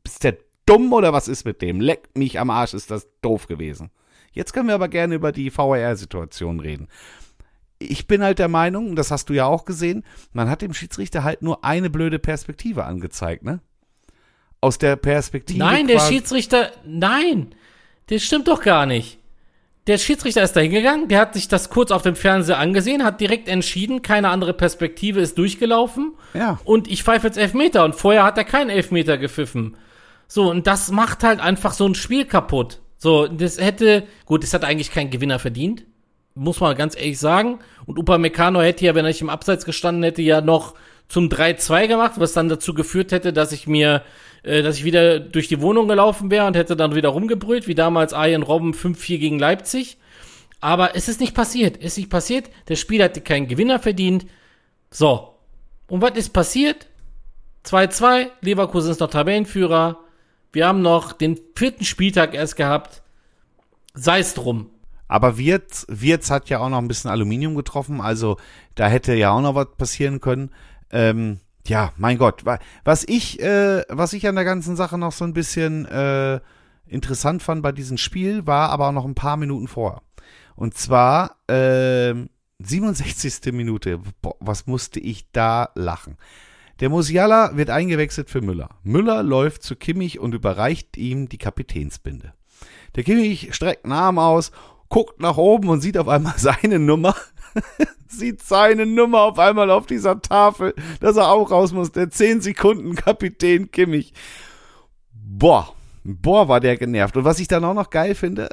[0.04, 1.80] ist der dumm oder was ist mit dem?
[1.80, 3.92] Leck mich am Arsch, ist das doof gewesen.
[4.32, 6.88] Jetzt können wir aber gerne über die VAR-Situation reden.
[7.80, 11.24] Ich bin halt der Meinung, das hast du ja auch gesehen, man hat dem Schiedsrichter
[11.24, 13.62] halt nur eine blöde Perspektive angezeigt, ne?
[14.62, 15.60] Aus der Perspektive.
[15.60, 17.54] Nein, der Schiedsrichter, nein,
[18.10, 19.20] das stimmt doch gar nicht.
[19.86, 23.22] Der Schiedsrichter ist da hingegangen, der hat sich das kurz auf dem Fernseher angesehen, hat
[23.22, 26.14] direkt entschieden, keine andere Perspektive ist durchgelaufen.
[26.34, 26.60] Ja.
[26.66, 29.78] Und ich pfeife jetzt Elfmeter und vorher hat er keinen Elfmeter gepfiffen.
[30.28, 32.80] So, und das macht halt einfach so ein Spiel kaputt.
[32.98, 35.86] So, das hätte, gut, das hat eigentlich kein Gewinner verdient.
[36.36, 37.60] muss man ganz ehrlich sagen.
[37.86, 40.74] Und Upamecano hätte ja, wenn er nicht im Abseits gestanden hätte, ja noch
[41.08, 44.04] zum 3-2 gemacht, was dann dazu geführt hätte, dass ich mir,
[44.44, 47.76] äh, dass ich wieder durch die Wohnung gelaufen wäre und hätte dann wieder rumgebrüllt, wie
[47.76, 49.98] damals Arjen Robben 5-4 gegen Leipzig.
[50.60, 51.78] Aber es ist nicht passiert.
[51.78, 52.50] Es ist nicht passiert.
[52.68, 54.26] Der Spieler hatte keinen Gewinner verdient.
[54.90, 55.36] So.
[55.88, 56.88] Und was ist passiert?
[57.66, 58.28] 2-2.
[58.42, 60.00] Leverkusen ist noch Tabellenführer.
[60.52, 63.04] Wir haben noch den vierten Spieltag erst gehabt.
[63.94, 64.70] Sei es drum.
[65.08, 68.38] Aber Wirtz, Wirtz hat ja auch noch ein bisschen Aluminium getroffen, also
[68.76, 70.52] da hätte ja auch noch was passieren können.
[70.92, 72.44] Ähm, ja, mein Gott,
[72.84, 76.40] was ich, äh, was ich an der ganzen Sache noch so ein bisschen äh,
[76.86, 80.02] interessant fand bei diesem Spiel, war aber auch noch ein paar Minuten vorher.
[80.56, 82.14] Und zwar äh,
[82.60, 83.54] 67.
[83.54, 84.00] Minute.
[84.22, 86.18] Boah, was musste ich da lachen?
[86.80, 88.70] Der Musiala wird eingewechselt für Müller.
[88.84, 92.34] Müller läuft zu Kimmich und überreicht ihm die Kapitänsbinde.
[92.96, 94.52] Der Kimmich streckt einen Arm aus,
[94.90, 97.16] guckt nach oben und sieht auf einmal seine Nummer.
[98.08, 101.92] sieht seine Nummer auf einmal auf dieser Tafel, dass er auch raus muss.
[101.92, 104.14] Der 10 Sekunden Kapitän Kimmich.
[105.12, 107.18] Boah, boah, war der genervt.
[107.18, 108.50] Und was ich dann auch noch geil finde,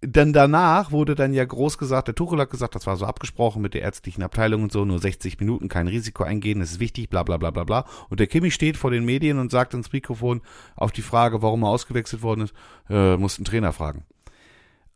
[0.00, 3.60] dann danach wurde dann ja groß gesagt, der Tuchel hat gesagt, das war so abgesprochen
[3.60, 7.10] mit der ärztlichen Abteilung und so, nur 60 Minuten, kein Risiko eingehen, das ist wichtig,
[7.10, 7.84] bla bla bla bla bla.
[8.08, 10.40] Und der Kimi steht vor den Medien und sagt ins Mikrofon
[10.76, 12.54] auf die Frage, warum er ausgewechselt worden ist,
[12.88, 14.04] äh, muss einen Trainer fragen.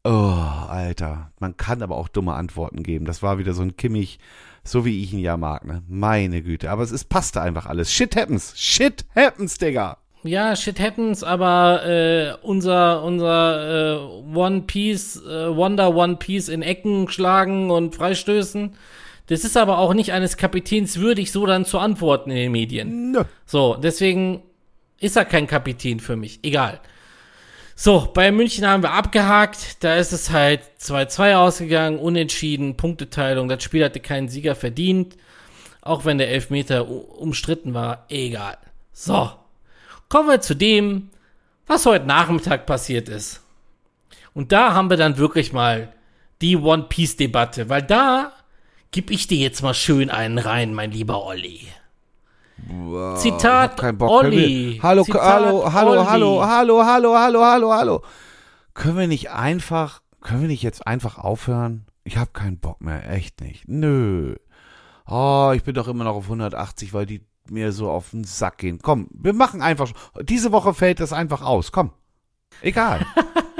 [0.04, 3.04] Oh, Alter, man kann aber auch dumme Antworten geben.
[3.04, 4.18] Das war wieder so ein Kimmich,
[4.64, 5.82] so wie ich ihn ja mag, ne?
[5.88, 6.70] Meine Güte.
[6.70, 7.92] Aber es ist, passte einfach alles.
[7.92, 8.52] Shit happens.
[8.56, 15.94] Shit happens, Digga ja, shit happens, aber äh, unser, unser äh, One Piece, äh, Wonder
[15.94, 18.74] One Piece in Ecken schlagen und freistößen,
[19.26, 23.12] das ist aber auch nicht eines Kapitäns würdig, so dann zu antworten in den Medien.
[23.12, 23.24] Nö.
[23.46, 24.42] So, deswegen
[25.00, 26.40] ist er kein Kapitän für mich.
[26.42, 26.80] Egal.
[27.84, 29.82] So, bei München haben wir abgehakt.
[29.82, 33.48] Da ist es halt 2-2 ausgegangen, unentschieden, Punkteteilung.
[33.48, 35.16] Das Spiel hatte keinen Sieger verdient.
[35.80, 38.06] Auch wenn der Elfmeter umstritten war.
[38.08, 38.56] Egal.
[38.92, 39.32] So,
[40.12, 41.08] Kommen wir zu dem,
[41.66, 43.40] was heute Nachmittag passiert ist.
[44.32, 45.92] Und da haben wir dann wirklich mal
[46.40, 48.32] die One Piece Debatte, weil da
[48.92, 51.66] gib ich dir jetzt mal schön einen rein, mein lieber Olli.
[52.68, 54.78] Wow, Zitat Olli.
[54.82, 56.06] Hallo, Zitat hallo, hallo, Olli.
[56.06, 58.02] hallo, hallo, hallo, hallo, hallo, hallo.
[58.74, 61.86] Können wir nicht einfach, können wir nicht jetzt einfach aufhören?
[62.04, 63.68] Ich habe keinen Bock mehr, echt nicht.
[63.68, 64.36] Nö.
[65.06, 68.58] Oh, ich bin doch immer noch auf 180, weil die mir so auf den Sack
[68.58, 68.78] gehen.
[68.80, 69.90] Komm, wir machen einfach.
[70.22, 71.72] Diese Woche fällt das einfach aus.
[71.72, 71.90] Komm.
[72.60, 73.04] Egal.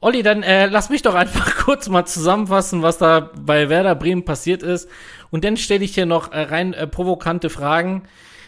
[0.00, 4.24] Olli, dann äh, lass mich doch einfach kurz mal zusammenfassen, was da bei Werder Bremen
[4.24, 4.88] passiert ist.
[5.30, 8.04] Und dann stelle ich hier noch äh, rein äh, provokante Fragen.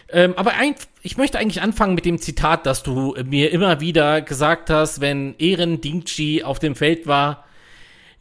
[0.09, 4.21] Ähm, aber ein, ich möchte eigentlich anfangen mit dem Zitat, das du mir immer wieder
[4.21, 7.45] gesagt hast, wenn Ehren Dingchi auf dem Feld war.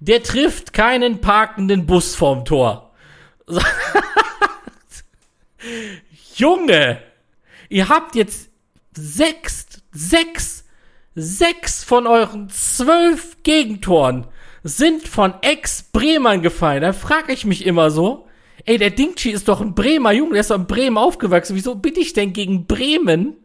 [0.00, 2.92] Der trifft keinen parkenden Bus vorm Tor.
[6.36, 7.02] Junge,
[7.68, 8.50] ihr habt jetzt
[8.96, 10.59] sechs, sechs,
[11.14, 14.26] sechs von euren zwölf Gegentoren
[14.62, 16.82] sind von Ex-Bremern gefallen.
[16.82, 18.26] Da frage ich mich immer so,
[18.66, 21.56] ey, der Dingchi ist doch ein Bremer Junge, der ist doch in Bremen aufgewachsen.
[21.56, 23.36] Wieso bin ich denn gegen Bremen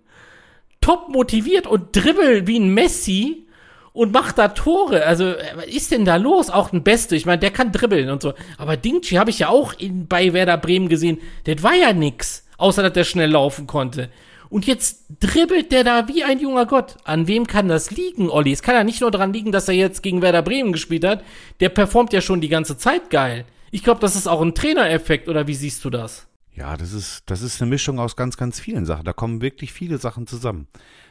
[0.81, 3.47] top motiviert und dribbel wie ein Messi
[3.91, 5.05] und macht da Tore.
[5.05, 6.49] Also, was ist denn da los?
[6.49, 7.15] Auch ein Beste.
[7.15, 8.33] Ich meine, der kann dribbeln und so.
[8.57, 11.19] Aber Dingchi habe ich ja auch in, bei Werder Bremen gesehen.
[11.45, 12.45] Das war ja nix.
[12.57, 14.09] Außer, dass der schnell laufen konnte.
[14.49, 16.97] Und jetzt dribbelt der da wie ein junger Gott.
[17.03, 18.51] An wem kann das liegen, Olli?
[18.51, 21.23] Es kann ja nicht nur daran liegen, dass er jetzt gegen Werder Bremen gespielt hat.
[21.59, 23.45] Der performt ja schon die ganze Zeit geil.
[23.71, 26.27] Ich glaube, das ist auch ein Trainereffekt, oder wie siehst du das?
[26.53, 29.03] Ja, das ist, das ist eine Mischung aus ganz, ganz vielen Sachen.
[29.03, 30.67] Da kommen wirklich viele Sachen zusammen.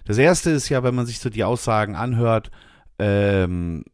[0.07, 2.51] Das erste ist ja, wenn man sich so die Aussagen anhört,
[2.99, 3.85] ähm,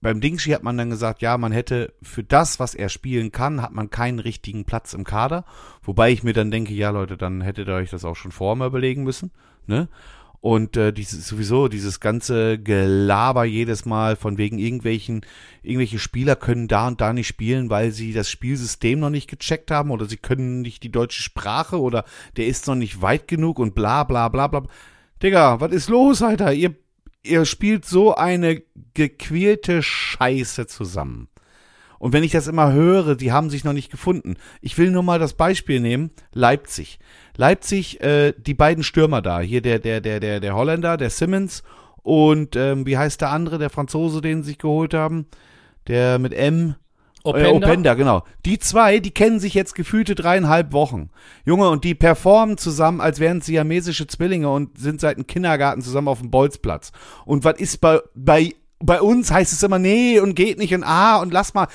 [0.00, 3.60] beim Dingshi hat man dann gesagt, ja, man hätte für das, was er spielen kann,
[3.60, 5.44] hat man keinen richtigen Platz im Kader.
[5.82, 8.56] Wobei ich mir dann denke, ja, Leute, dann hättet ihr euch das auch schon vorher
[8.56, 9.30] mal überlegen müssen.
[9.66, 9.88] Ne?
[10.40, 15.20] Und äh, dieses, sowieso dieses ganze Gelaber jedes Mal von wegen irgendwelchen,
[15.62, 19.70] irgendwelche Spieler können da und da nicht spielen, weil sie das Spielsystem noch nicht gecheckt
[19.70, 22.04] haben oder sie können nicht die deutsche Sprache oder
[22.38, 24.62] der ist noch nicht weit genug und bla bla bla bla.
[25.22, 26.54] Digga, was ist los, Alter?
[26.54, 26.74] Ihr
[27.22, 28.62] ihr spielt so eine
[28.94, 31.28] gequälte Scheiße zusammen.
[31.98, 34.36] Und wenn ich das immer höre, die haben sich noch nicht gefunden.
[34.62, 36.98] Ich will nur mal das Beispiel nehmen, Leipzig.
[37.36, 41.62] Leipzig, äh, die beiden Stürmer da, hier der, der, der, der, der Holländer, der Simmons
[42.02, 45.26] und ähm, wie heißt der andere, der Franzose, den sie sich geholt haben?
[45.88, 46.74] Der mit M,
[47.22, 47.66] Openda?
[47.66, 48.24] Openda, genau.
[48.44, 51.10] Die zwei, die kennen sich jetzt gefühlte dreieinhalb Wochen.
[51.44, 56.08] Junge, und die performen zusammen, als wären siamesische Zwillinge und sind seit dem Kindergarten zusammen
[56.08, 56.92] auf dem Bolzplatz.
[57.24, 60.84] Und was ist bei, bei bei uns heißt es immer, nee, und geht nicht und
[60.84, 61.68] ah, und lass mal.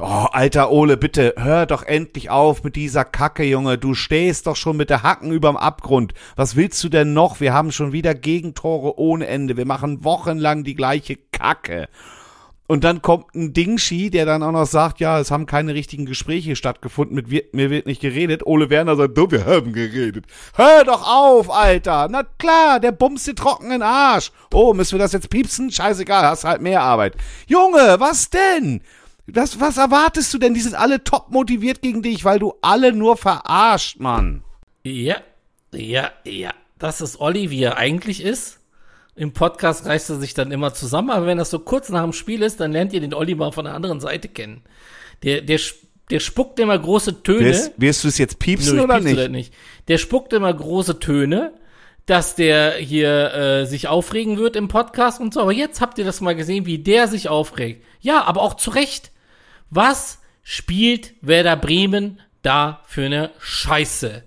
[0.00, 3.78] Oh, alter Ole, bitte, hör doch endlich auf mit dieser Kacke, Junge.
[3.78, 6.14] Du stehst doch schon mit der Hacken überm Abgrund.
[6.36, 7.40] Was willst du denn noch?
[7.40, 9.56] Wir haben schon wieder Gegentore ohne Ende.
[9.56, 11.88] Wir machen wochenlang die gleiche Kacke.
[12.70, 16.04] Und dann kommt ein Dingschi, der dann auch noch sagt, ja, es haben keine richtigen
[16.04, 18.44] Gespräche stattgefunden, mit wir, mir wird nicht geredet.
[18.44, 20.26] Ole Werner sagt, du, wir haben geredet.
[20.52, 22.08] Hör doch auf, Alter.
[22.10, 24.32] Na klar, der bumst dir trockenen Arsch.
[24.52, 25.72] Oh, müssen wir das jetzt piepsen?
[25.72, 27.16] Scheißegal, hast halt mehr Arbeit.
[27.46, 28.82] Junge, was denn?
[29.26, 30.52] Das, was erwartest du denn?
[30.52, 34.42] Die sind alle top motiviert gegen dich, weil du alle nur verarscht, Mann.
[34.82, 35.16] Ja,
[35.72, 36.50] ja, ja.
[36.78, 38.58] Das ist Olli, wie er eigentlich ist.
[39.18, 42.12] Im Podcast reißt er sich dann immer zusammen, aber wenn das so kurz nach dem
[42.12, 44.62] Spiel ist, dann lernt ihr den Olli mal von der anderen Seite kennen.
[45.24, 45.58] Der, der,
[46.10, 47.46] der spuckt immer große Töne.
[47.46, 49.30] Wirst, wirst du es jetzt piepsen Nö, oder nicht?
[49.30, 49.54] nicht?
[49.88, 51.52] Der spuckt immer große Töne,
[52.06, 55.40] dass der hier äh, sich aufregen wird im Podcast und so.
[55.40, 57.84] Aber jetzt habt ihr das mal gesehen, wie der sich aufregt.
[58.00, 59.10] Ja, aber auch zu Recht.
[59.68, 64.22] Was spielt Werder Bremen da für eine Scheiße?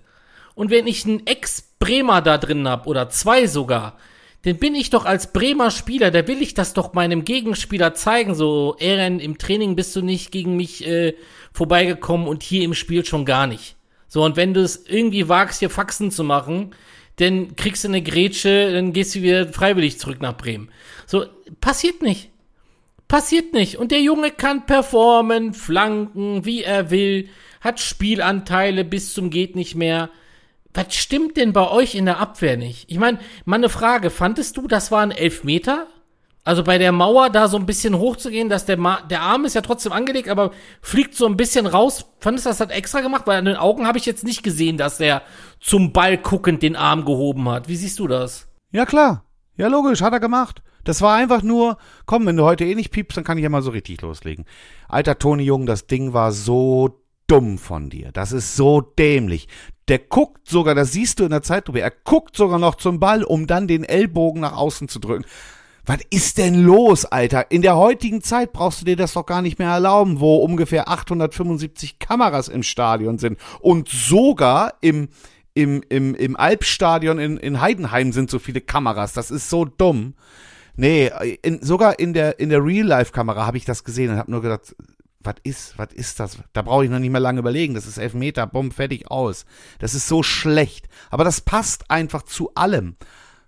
[0.54, 3.96] Und wenn ich einen Ex-Bremer da drin hab oder zwei sogar,
[4.42, 8.34] dann bin ich doch als Bremer Spieler, da will ich das doch meinem Gegenspieler zeigen.
[8.34, 11.14] So, Eren, im Training bist du nicht gegen mich äh,
[11.52, 13.76] vorbeigekommen und hier im Spiel schon gar nicht.
[14.08, 16.74] So, und wenn du es irgendwie wagst, hier Faxen zu machen,
[17.16, 20.70] dann kriegst du eine Grätsche, dann gehst du wieder freiwillig zurück nach Bremen.
[21.06, 21.24] So,
[21.60, 22.30] passiert nicht.
[23.06, 23.76] Passiert nicht.
[23.76, 27.28] Und der Junge kann performen, flanken, wie er will,
[27.60, 30.10] hat Spielanteile bis zum geht nicht mehr
[30.74, 32.90] was stimmt denn bei euch in der Abwehr nicht?
[32.90, 35.86] Ich meine, mal Frage, fandest du, das war ein Elfmeter?
[36.44, 39.54] Also bei der Mauer da so ein bisschen hochzugehen, dass der, Ma der Arm ist
[39.54, 42.06] ja trotzdem angelegt, aber fliegt so ein bisschen raus.
[42.18, 43.26] Fandest du, das hat extra gemacht?
[43.26, 45.22] Weil an den Augen habe ich jetzt nicht gesehen, dass der
[45.60, 47.68] zum Ball guckend den Arm gehoben hat.
[47.68, 48.48] Wie siehst du das?
[48.72, 49.24] Ja, klar.
[49.56, 50.62] Ja, logisch, hat er gemacht.
[50.82, 53.48] Das war einfach nur, komm, wenn du heute eh nicht piepst, dann kann ich ja
[53.48, 54.44] mal so richtig loslegen.
[54.88, 57.01] Alter Toni Jung, das Ding war so
[57.32, 58.12] dumm von dir.
[58.12, 59.48] Das ist so dämlich.
[59.88, 63.24] Der guckt sogar, das siehst du in der Zeitlupe, er guckt sogar noch zum Ball,
[63.24, 65.24] um dann den Ellbogen nach außen zu drücken.
[65.86, 67.50] Was ist denn los, Alter?
[67.50, 70.88] In der heutigen Zeit brauchst du dir das doch gar nicht mehr erlauben, wo ungefähr
[70.88, 73.38] 875 Kameras im Stadion sind.
[73.60, 75.08] Und sogar im,
[75.54, 79.14] im, im, im Alpstadion in, in Heidenheim sind so viele Kameras.
[79.14, 80.14] Das ist so dumm.
[80.76, 81.10] Nee,
[81.42, 84.74] in, sogar in der, in der Real-Life-Kamera habe ich das gesehen und habe nur gedacht,
[85.24, 86.38] was ist, was ist das?
[86.52, 87.74] Da brauche ich noch nicht mehr lange überlegen.
[87.74, 89.44] Das ist Elfmeter, bumm, fertig aus.
[89.78, 90.88] Das ist so schlecht.
[91.10, 92.96] Aber das passt einfach zu allem.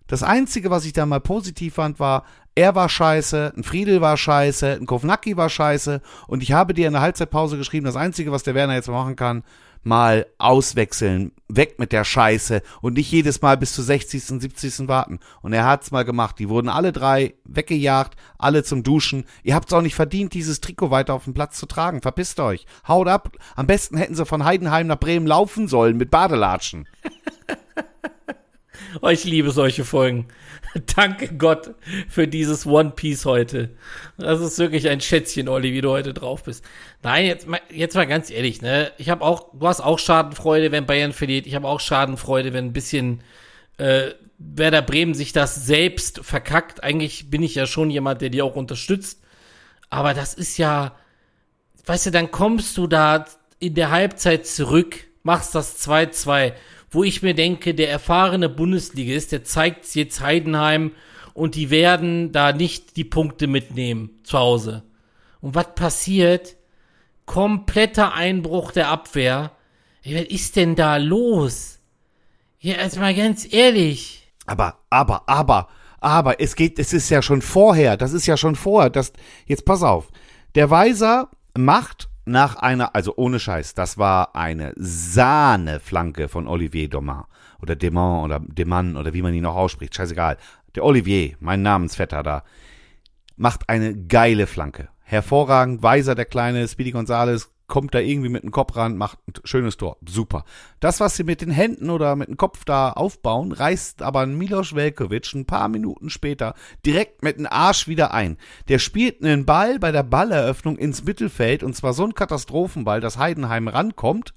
[0.06, 4.16] Das Einzige, was ich da mal positiv fand, war, er war scheiße, ein Friedel war
[4.16, 8.30] scheiße, ein Kovnacki war scheiße und ich habe dir in der Halbzeitpause geschrieben, das Einzige,
[8.30, 9.42] was der Werner jetzt machen kann,
[9.84, 14.88] mal auswechseln, weg mit der Scheiße und nicht jedes Mal bis zur 60., 70.
[14.88, 15.20] warten.
[15.42, 16.38] Und er hat's mal gemacht.
[16.38, 19.24] Die wurden alle drei weggejagt, alle zum Duschen.
[19.42, 22.02] Ihr habt's auch nicht verdient, dieses Trikot weiter auf dem Platz zu tragen.
[22.02, 22.66] Verpisst euch.
[22.88, 23.36] Haut ab.
[23.56, 26.88] Am besten hätten sie von Heidenheim nach Bremen laufen sollen mit Badelatschen.
[29.02, 30.26] Oh, ich liebe solche Folgen.
[30.96, 31.74] Danke Gott
[32.08, 33.70] für dieses One Piece heute.
[34.16, 36.64] Das ist wirklich ein Schätzchen, Olli, wie du heute drauf bist.
[37.02, 38.92] Nein, jetzt mal, jetzt mal ganz ehrlich, ne?
[38.98, 41.46] Ich habe auch, du hast auch Schadenfreude, wenn Bayern verliert.
[41.46, 43.22] Ich habe auch Schadenfreude, wenn ein bisschen
[43.78, 46.82] äh, Werder Bremen sich das selbst verkackt.
[46.82, 49.20] Eigentlich bin ich ja schon jemand, der die auch unterstützt.
[49.90, 50.96] Aber das ist ja,
[51.86, 53.26] weißt du, dann kommst du da
[53.58, 56.52] in der Halbzeit zurück, machst das 2-2
[56.94, 60.92] wo ich mir denke, der erfahrene Bundesligist, der zeigt jetzt Heidenheim
[61.34, 64.84] und die werden da nicht die Punkte mitnehmen zu Hause.
[65.40, 66.56] Und was passiert?
[67.26, 69.52] Kompletter Einbruch der Abwehr.
[70.04, 71.80] Was ist denn da los?
[72.60, 74.32] Ja, jetzt mal ganz ehrlich.
[74.46, 75.68] Aber, aber, aber,
[76.00, 79.12] aber, es geht, es ist ja schon vorher, das ist ja schon vorher, das,
[79.46, 80.08] jetzt pass auf.
[80.54, 87.24] Der Weiser macht nach einer, also ohne Scheiß, das war eine Sahneflanke von Olivier Doman
[87.60, 90.36] oder Demont oder Demann oder wie man ihn noch ausspricht, scheißegal.
[90.74, 92.44] Der Olivier, mein Namensvetter da,
[93.36, 94.88] macht eine geile Flanke.
[95.02, 99.34] Hervorragend, weiser der kleine Speedy Gonzales, kommt da irgendwie mit dem Kopf ran, macht ein
[99.44, 99.96] schönes Tor.
[100.06, 100.44] Super.
[100.80, 104.36] Das, was sie mit den Händen oder mit dem Kopf da aufbauen, reißt aber ein
[104.36, 108.36] Milos Velkovic ein paar Minuten später direkt mit dem Arsch wieder ein.
[108.68, 113.18] Der spielt einen Ball bei der Balleröffnung ins Mittelfeld und zwar so ein Katastrophenball, dass
[113.18, 114.34] Heidenheim rankommt,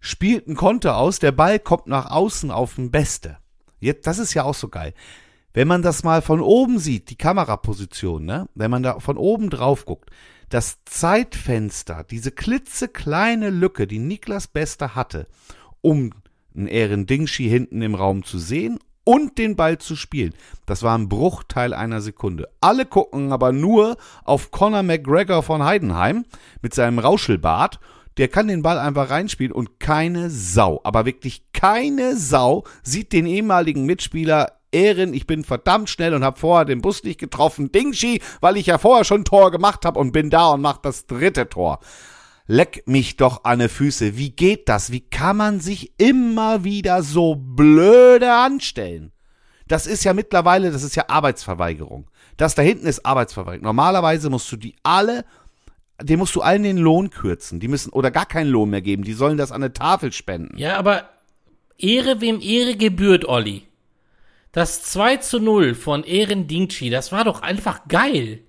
[0.00, 3.38] spielt einen Konter aus, der Ball kommt nach außen auf den Beste.
[3.80, 4.94] Jetzt, das ist ja auch so geil.
[5.52, 8.48] Wenn man das mal von oben sieht, die Kameraposition, ne?
[8.54, 10.10] Wenn man da von oben drauf guckt,
[10.48, 15.26] das Zeitfenster, diese klitzekleine Lücke, die Niklas Bester hatte,
[15.80, 16.12] um
[16.56, 20.34] einen Ehren Dingschi hinten im Raum zu sehen und den Ball zu spielen.
[20.66, 22.48] Das war ein Bruchteil einer Sekunde.
[22.60, 26.24] Alle gucken aber nur auf Conor McGregor von Heidenheim
[26.60, 27.80] mit seinem Rauschelbart.
[28.18, 33.26] Der kann den Ball einfach reinspielen und keine Sau, aber wirklich keine Sau sieht den
[33.26, 37.72] ehemaligen Mitspieler Ehren, ich bin verdammt schnell und habe vorher den Bus nicht getroffen.
[37.72, 41.06] Dingshi, weil ich ja vorher schon Tor gemacht habe und bin da und mach das
[41.06, 41.80] dritte Tor.
[42.46, 44.16] Leck mich doch an die Füße.
[44.16, 44.90] Wie geht das?
[44.90, 49.12] Wie kann man sich immer wieder so blöde anstellen?
[49.66, 52.10] Das ist ja mittlerweile, das ist ja Arbeitsverweigerung.
[52.38, 53.64] Das da hinten ist Arbeitsverweigerung.
[53.64, 55.26] Normalerweise musst du die alle,
[56.02, 57.60] dem musst du allen den Lohn kürzen.
[57.60, 59.02] Die müssen oder gar keinen Lohn mehr geben.
[59.02, 60.56] Die sollen das an eine Tafel spenden.
[60.56, 61.08] Ja, aber
[61.76, 63.67] Ehre wem Ehre gebührt, Olli.
[64.52, 68.40] Das 2 zu 0 von Ehren Dingchi, das war doch einfach geil.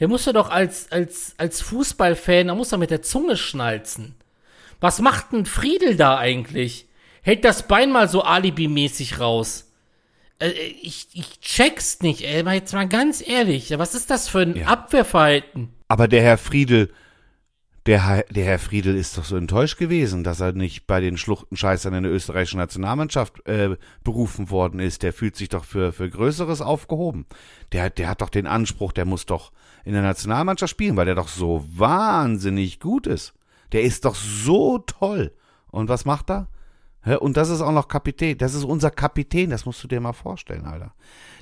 [0.00, 4.14] Der musste doch als, als, als Fußballfan, da muss er mit der Zunge schnalzen.
[4.80, 6.86] Was macht ein Friedel da eigentlich?
[7.22, 9.72] Hält das Bein mal so alibimäßig raus.
[10.38, 14.56] Äh, ich, ich check's nicht, ey, jetzt mal ganz ehrlich, was ist das für ein
[14.56, 14.66] ja.
[14.66, 15.70] Abwehrverhalten?
[15.88, 16.90] Aber der Herr Friedel,
[17.86, 21.94] der, der Herr Friedel ist doch so enttäuscht gewesen, dass er nicht bei den Schluchtenscheißern
[21.94, 25.02] in der österreichischen Nationalmannschaft äh, berufen worden ist.
[25.02, 27.26] Der fühlt sich doch für, für Größeres aufgehoben.
[27.72, 29.52] Der, der hat doch den Anspruch, der muss doch
[29.84, 33.32] in der Nationalmannschaft spielen, weil der doch so wahnsinnig gut ist.
[33.72, 35.32] Der ist doch so toll.
[35.70, 36.48] Und was macht er?
[37.20, 38.36] Und das ist auch noch Kapitän.
[38.38, 39.50] Das ist unser Kapitän.
[39.50, 40.92] Das musst du dir mal vorstellen, Alter.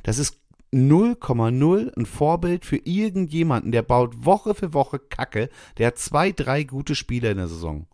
[0.02, 0.38] Das ist
[0.72, 5.48] 0,0 ein Vorbild für irgendjemanden, der baut Woche für Woche Kacke,
[5.78, 7.86] der hat zwei, drei gute Spieler in der Saison.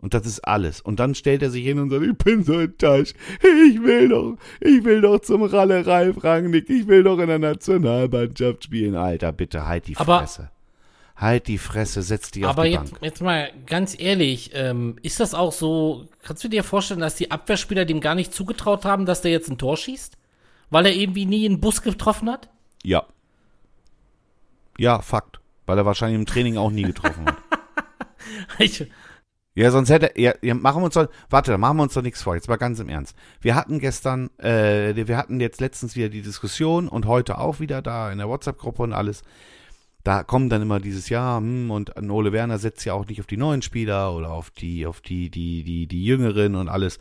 [0.00, 0.80] Und das ist alles.
[0.80, 3.14] Und dann stellt er sich hin und sagt, ich bin so enttäuscht.
[3.42, 6.70] Ich will doch, ich will doch zum Ralle Ralf Rangnick.
[6.70, 8.96] Ich will doch in der Nationalmannschaft spielen.
[8.96, 10.42] Alter, bitte halt die Fresse.
[10.42, 10.50] Aber,
[11.16, 12.92] halt die Fresse, setz die auf die jetzt, Bank.
[12.96, 17.14] Aber jetzt mal ganz ehrlich, ähm, ist das auch so, kannst du dir vorstellen, dass
[17.14, 20.16] die Abwehrspieler dem gar nicht zugetraut haben, dass der jetzt ein Tor schießt?
[20.70, 22.48] Weil er irgendwie nie einen Bus getroffen hat?
[22.82, 23.04] Ja.
[24.78, 25.40] Ja, Fakt.
[25.66, 27.36] Weil er wahrscheinlich im Training auch nie getroffen hat.
[28.58, 28.88] ich,
[29.54, 32.22] ja, sonst hätte ja, ja, machen wir uns doch, warte, machen wir uns doch nichts
[32.22, 33.16] vor, jetzt mal ganz im Ernst.
[33.40, 37.82] Wir hatten gestern, äh, wir hatten jetzt letztens wieder die Diskussion und heute auch wieder
[37.82, 39.22] da in der WhatsApp-Gruppe und alles.
[40.04, 43.26] Da kommt dann immer dieses Jahr, hm, und Ole Werner setzt ja auch nicht auf
[43.26, 46.98] die neuen Spieler oder auf die, auf die, die, die, die Jüngeren und alles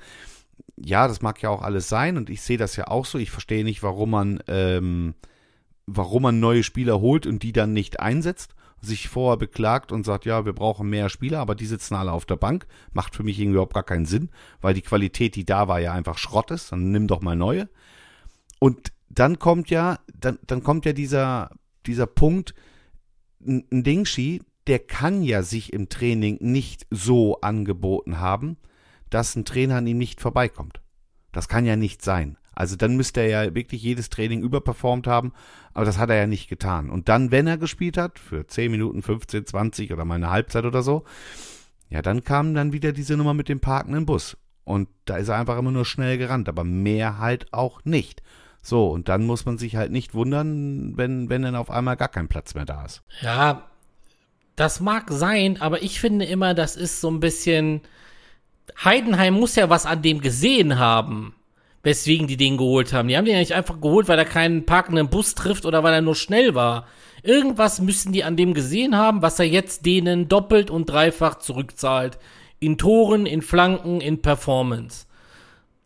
[0.78, 3.18] ja, das mag ja auch alles sein und ich sehe das ja auch so.
[3.18, 5.16] Ich verstehe nicht, warum man, ähm,
[5.86, 10.26] warum man neue Spieler holt und die dann nicht einsetzt, sich vorher beklagt und sagt,
[10.26, 12.66] ja, wir brauchen mehr Spieler, aber die sitzen alle auf der Bank.
[12.94, 14.30] Macht für mich überhaupt gar keinen Sinn,
[14.62, 16.72] weil die Qualität, die da war, ja einfach Schrott ist.
[16.72, 17.70] Dann nimm doch mal neue.
[18.60, 21.52] Und dann kommt ja, dann, dann kommt ja dieser,
[21.86, 22.54] dieser Punkt,
[23.42, 28.58] ein Dingshi, der kann ja sich im Training nicht so angeboten haben,
[29.10, 30.82] dass ein Trainer an ihm nicht vorbeikommt.
[31.32, 32.38] Das kann ja nicht sein.
[32.56, 35.32] Also dann müsste er ja wirklich jedes Training überperformt haben,
[35.74, 36.90] aber das hat er ja nicht getan.
[36.90, 40.66] Und dann, wenn er gespielt hat, für 10 Minuten, 15, 20 oder mal eine Halbzeit
[40.66, 41.06] oder so,
[41.90, 44.38] ja, dann kam dann wieder diese Nummer mit dem parkenden Bus.
[44.66, 48.22] Und da ist er einfach immer nur schnell gerannt, aber mehr halt auch nicht.
[48.62, 52.10] So, und dann muss man sich halt nicht wundern, wenn, wenn dann auf einmal gar
[52.10, 53.04] kein Platz mehr da ist.
[53.22, 53.70] Ja,
[54.56, 57.82] das mag sein, aber ich finde immer, das ist so ein bisschen,
[58.84, 61.36] Heidenheim muss ja was an dem gesehen haben,
[61.84, 63.08] weswegen die den geholt haben.
[63.08, 65.94] Die haben den ja nicht einfach geholt, weil er keinen parkenden Bus trifft oder weil
[65.94, 66.88] er nur schnell war.
[67.24, 72.18] Irgendwas müssen die an dem gesehen haben, was er jetzt denen doppelt und dreifach zurückzahlt.
[72.60, 75.06] In Toren, in Flanken, in Performance.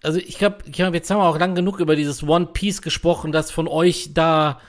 [0.03, 3.31] Also ich glaube, hab, jetzt haben wir auch lang genug über dieses One Piece gesprochen,
[3.31, 4.59] das von euch da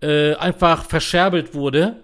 [0.00, 2.02] äh, einfach verscherbelt wurde.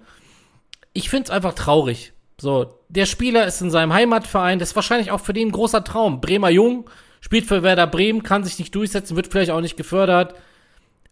[0.92, 2.12] Ich find's einfach traurig.
[2.40, 5.84] So, der Spieler ist in seinem Heimatverein, das ist wahrscheinlich auch für den ein großer
[5.84, 6.20] Traum.
[6.20, 10.34] Bremer Jung, spielt für Werder Bremen, kann sich nicht durchsetzen, wird vielleicht auch nicht gefördert.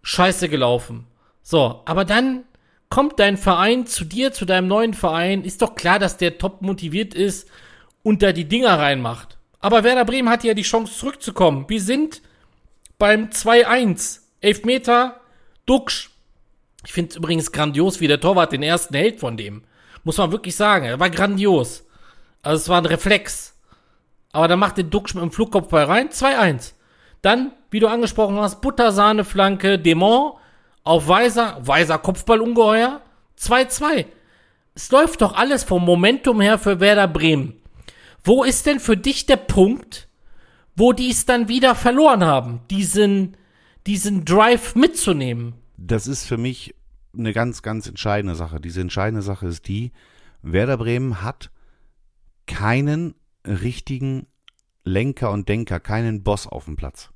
[0.03, 1.07] Scheiße gelaufen.
[1.43, 2.45] So, aber dann
[2.91, 5.45] kommt dein Verein zu dir, zu deinem neuen Verein.
[5.45, 7.49] Ist doch klar, dass der top motiviert ist
[8.03, 9.39] und da die Dinger reinmacht.
[9.61, 11.67] Aber Werder Bremen hat ja die Chance zurückzukommen.
[11.69, 12.23] Wir sind
[12.99, 14.21] beim 2-1.
[14.41, 15.21] Elfmeter,
[15.67, 16.11] Duxch.
[16.85, 19.63] Ich finde es übrigens grandios, wie der Torwart den ersten hält von dem.
[20.09, 20.87] Muss man wirklich sagen.
[20.87, 21.85] Er war grandios.
[22.41, 23.55] Also es war ein Reflex.
[24.33, 26.09] Aber dann macht der Duxch mit dem Flugkopfball rein.
[26.09, 26.73] 2-1.
[27.21, 30.33] Dann, wie du angesprochen hast, Buttersahne-Flanke, Dämon
[30.83, 33.03] auf Weiser, Weiser Kopfballungeheuer.
[33.39, 34.07] 2-2.
[34.75, 37.61] Es läuft doch alles vom Momentum her für Werder Bremen.
[38.25, 40.09] Wo ist denn für dich der Punkt,
[40.75, 43.37] wo die es dann wieder verloren haben, diesen,
[43.87, 45.53] diesen Drive mitzunehmen?
[45.77, 46.75] Das ist für mich
[47.19, 48.61] eine ganz, ganz entscheidende Sache.
[48.61, 49.93] Diese entscheidende Sache ist die,
[50.43, 51.51] Werder Bremen hat
[52.47, 53.15] keinen
[53.45, 54.27] richtigen
[54.85, 57.11] Lenker und Denker, keinen Boss auf dem Platz.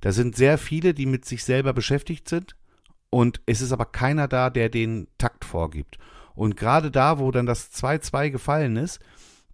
[0.00, 2.56] Da sind sehr viele, die mit sich selber beschäftigt sind
[3.10, 5.98] und es ist aber keiner da, der den Takt vorgibt.
[6.34, 8.98] Und gerade da, wo dann das 2-2 gefallen ist,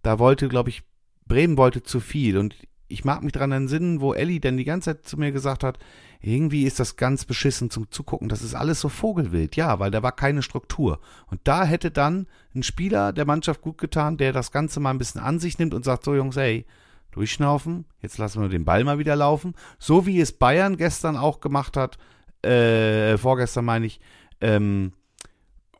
[0.01, 0.83] da wollte, glaube ich,
[1.27, 2.37] Bremen wollte zu viel.
[2.37, 2.55] Und
[2.87, 5.77] ich mag mich daran entsinnen, wo Ellie dann die ganze Zeit zu mir gesagt hat,
[6.21, 8.29] irgendwie ist das ganz beschissen zum Zugucken.
[8.29, 9.55] Das ist alles so Vogelwild.
[9.55, 10.99] Ja, weil da war keine Struktur.
[11.27, 14.99] Und da hätte dann ein Spieler der Mannschaft gut getan, der das Ganze mal ein
[14.99, 16.65] bisschen an sich nimmt und sagt, so Jungs, ey,
[17.11, 19.55] durchschnaufen, jetzt lassen wir den Ball mal wieder laufen.
[19.79, 21.97] So wie es Bayern gestern auch gemacht hat,
[22.43, 23.99] äh, vorgestern meine ich,
[24.41, 24.93] ähm,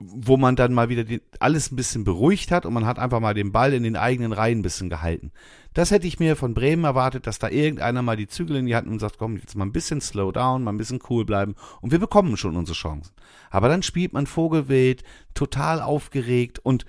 [0.03, 3.19] wo man dann mal wieder die, alles ein bisschen beruhigt hat und man hat einfach
[3.19, 5.31] mal den Ball in den eigenen Reihen ein bisschen gehalten.
[5.73, 8.75] Das hätte ich mir von Bremen erwartet, dass da irgendeiner mal die Zügel in die
[8.75, 11.55] Hand und sagt, komm, jetzt mal ein bisschen slow down, mal ein bisschen cool bleiben
[11.81, 13.13] und wir bekommen schon unsere Chancen.
[13.49, 16.85] Aber dann spielt man Vogelwild, total aufgeregt und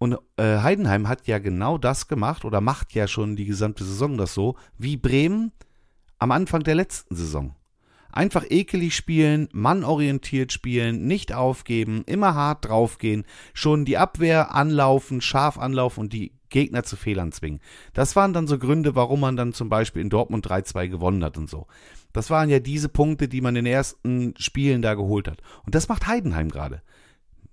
[0.00, 4.16] und äh, Heidenheim hat ja genau das gemacht oder macht ja schon die gesamte Saison
[4.16, 5.50] das so, wie Bremen
[6.20, 7.56] am Anfang der letzten Saison.
[8.10, 15.58] Einfach ekelig spielen, mannorientiert spielen, nicht aufgeben, immer hart draufgehen, schon die Abwehr anlaufen, scharf
[15.58, 17.60] anlaufen und die Gegner zu Fehlern zwingen.
[17.92, 21.36] Das waren dann so Gründe, warum man dann zum Beispiel in Dortmund 3-2 gewonnen hat
[21.36, 21.66] und so.
[22.12, 25.42] Das waren ja diese Punkte, die man in den ersten Spielen da geholt hat.
[25.66, 26.82] Und das macht Heidenheim gerade.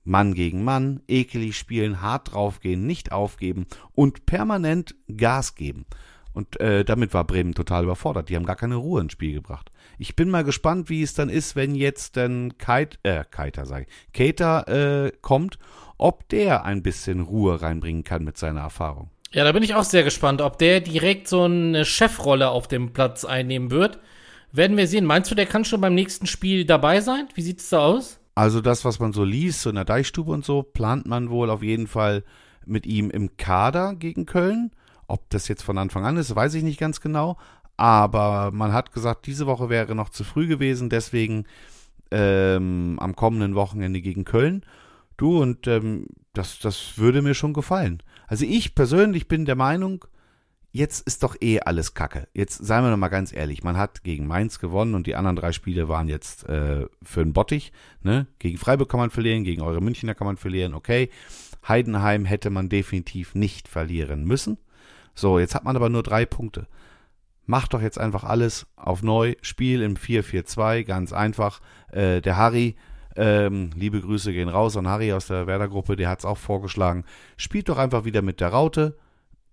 [0.06, 5.86] Mann gegen Mann, ekelig spielen, hart draufgehen, nicht aufgeben und permanent Gas geben.
[6.32, 8.30] Und äh, damit war Bremen total überfordert.
[8.30, 9.72] Die haben gar keine Ruhe ins Spiel gebracht.
[9.98, 13.86] Ich bin mal gespannt, wie es dann ist, wenn jetzt dann Kite, äh, Keiter sage
[13.88, 14.68] ich, Keter
[15.06, 15.58] äh, kommt,
[15.98, 19.10] ob der ein bisschen Ruhe reinbringen kann mit seiner Erfahrung.
[19.32, 22.94] Ja, da bin ich auch sehr gespannt, ob der direkt so eine Chefrolle auf dem
[22.94, 24.00] Platz einnehmen wird.
[24.52, 25.06] Werden wir sehen.
[25.06, 27.28] Meinst du, der kann schon beim nächsten Spiel dabei sein?
[27.34, 28.20] Wie sieht es da aus?
[28.36, 31.50] Also das, was man so liest, so in der Deichstube und so, plant man wohl
[31.50, 32.24] auf jeden Fall
[32.66, 34.72] mit ihm im Kader gegen Köln.
[35.08, 37.38] Ob das jetzt von Anfang an ist, weiß ich nicht ganz genau.
[37.78, 41.46] Aber man hat gesagt, diese Woche wäre noch zu früh gewesen, deswegen
[42.12, 44.64] ähm, am kommenden Wochenende gegen Köln.
[45.18, 48.02] Du, und ähm, das, das würde mir schon gefallen.
[48.28, 50.06] Also ich persönlich bin der Meinung,
[50.72, 52.28] jetzt ist doch eh alles Kacke.
[52.34, 55.38] Jetzt seien wir noch mal ganz ehrlich, man hat gegen Mainz gewonnen und die anderen
[55.38, 57.72] drei Spiele waren jetzt äh, für einen Bottich.
[58.04, 58.28] Ne?
[58.40, 61.10] Gegen Freiburg kann man verlieren, gegen eure Münchner kann man verlieren, okay.
[61.68, 64.58] Heidenheim hätte man definitiv nicht verlieren müssen.
[65.14, 66.68] So, jetzt hat man aber nur drei Punkte.
[67.46, 69.36] Macht doch jetzt einfach alles auf neu.
[69.42, 71.62] Spiel im 4-4-2, ganz einfach.
[71.92, 72.76] Äh, der Harry,
[73.16, 77.06] ähm, liebe Grüße gehen raus an Harry aus der Werder-Gruppe, der hat es auch vorgeschlagen.
[77.38, 78.98] Spielt doch einfach wieder mit der Raute,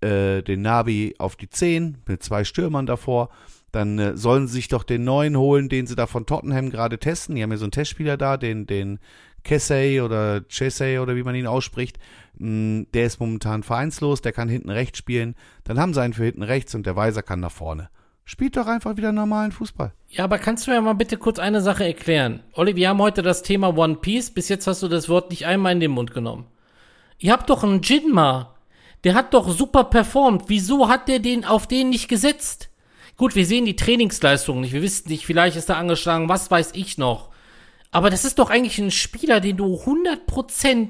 [0.00, 3.28] äh, den Nabi auf die 10, mit zwei Stürmern davor.
[3.72, 6.98] Dann äh, sollen sie sich doch den neuen holen, den sie da von Tottenham gerade
[6.98, 7.34] testen.
[7.34, 9.00] Die haben ja so einen Testspieler da, den, den
[9.42, 11.98] Kessay oder Chesay oder wie man ihn ausspricht.
[12.38, 15.34] Mm, der ist momentan vereinslos, der kann hinten rechts spielen.
[15.64, 17.88] Dann haben sie einen für hinten rechts und der Weiser kann nach vorne.
[18.24, 19.92] Spielt doch einfach wieder normalen Fußball.
[20.08, 22.40] Ja, aber kannst du mir mal bitte kurz eine Sache erklären?
[22.52, 24.30] Olli, wir haben heute das Thema One Piece.
[24.30, 26.46] Bis jetzt hast du das Wort nicht einmal in den Mund genommen.
[27.18, 28.54] Ihr habt doch einen Jinma.
[29.02, 30.44] Der hat doch super performt.
[30.46, 32.68] Wieso hat der den auf den nicht gesetzt?
[33.22, 34.72] Gut, wir sehen die Trainingsleistungen nicht.
[34.72, 37.28] Wir wissen nicht, vielleicht ist er angeschlagen, was weiß ich noch.
[37.92, 40.88] Aber das ist doch eigentlich ein Spieler, den du 100%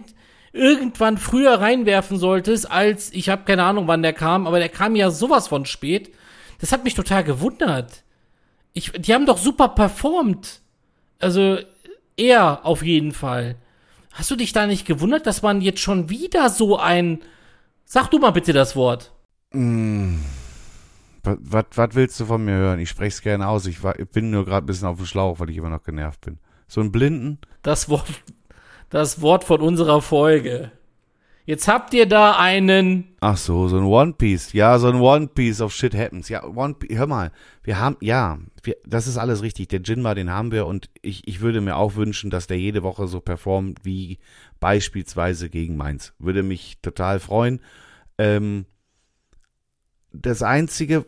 [0.54, 4.96] irgendwann früher reinwerfen solltest, als ich habe keine Ahnung, wann der kam, aber der kam
[4.96, 6.10] ja sowas von spät.
[6.58, 8.02] Das hat mich total gewundert.
[8.72, 10.62] Ich, die haben doch super performt.
[11.18, 11.58] Also
[12.16, 13.56] er auf jeden Fall.
[14.14, 17.20] Hast du dich da nicht gewundert, dass man jetzt schon wieder so ein
[17.84, 19.12] Sag du mal bitte das Wort.
[19.50, 20.16] Mm.
[21.24, 22.80] Was willst du von mir hören?
[22.80, 23.66] Ich spreche es gerne aus.
[23.66, 25.82] Ich, war, ich bin nur gerade ein bisschen auf dem Schlauch, weil ich immer noch
[25.82, 26.38] genervt bin.
[26.66, 27.38] So ein Blinden?
[27.62, 28.06] Das Wort,
[28.90, 30.72] das Wort von unserer Folge.
[31.44, 33.16] Jetzt habt ihr da einen.
[33.20, 34.52] Ach so, so ein One Piece.
[34.52, 36.28] Ja, so ein One Piece of Shit Happens.
[36.28, 36.96] Ja, One Piece.
[36.96, 37.32] Hör mal,
[37.64, 39.68] wir haben, ja, wir, das ist alles richtig.
[39.68, 42.84] Der Jinma, den haben wir und ich, ich würde mir auch wünschen, dass der jede
[42.84, 44.18] Woche so performt wie
[44.60, 46.14] beispielsweise gegen Mainz.
[46.20, 47.60] Würde mich total freuen.
[48.18, 48.66] Ähm,
[50.12, 51.06] das Einzige,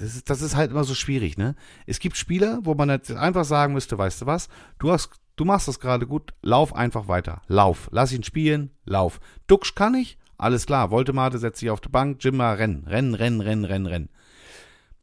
[0.00, 1.54] das ist, das ist halt immer so schwierig, ne?
[1.86, 5.44] Es gibt Spieler, wo man halt einfach sagen müsste, weißt du was, du hast, du
[5.44, 7.42] machst das gerade gut, lauf einfach weiter.
[7.48, 7.88] Lauf.
[7.92, 9.20] Lass ihn spielen, lauf.
[9.46, 10.90] Duxch kann ich, alles klar.
[10.90, 14.08] Voltemate setzt sich auf die Bank, Jimma, rennen, rennen, rennen, rennen, rennen, rennen.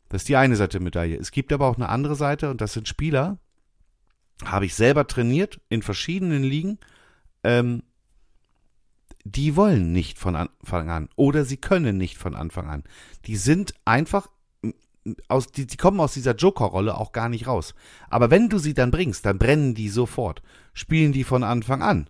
[0.09, 1.17] Das ist die eine Seite der Medaille.
[1.17, 3.39] Es gibt aber auch eine andere Seite und das sind Spieler,
[4.45, 6.79] habe ich selber trainiert in verschiedenen Ligen,
[7.43, 7.83] ähm,
[9.23, 12.83] die wollen nicht von Anfang an oder sie können nicht von Anfang an.
[13.25, 14.27] Die sind einfach
[15.27, 17.75] aus, die, die kommen aus dieser Joker-Rolle auch gar nicht raus.
[18.09, 20.41] Aber wenn du sie dann bringst, dann brennen die sofort.
[20.73, 22.09] Spielen die von Anfang an.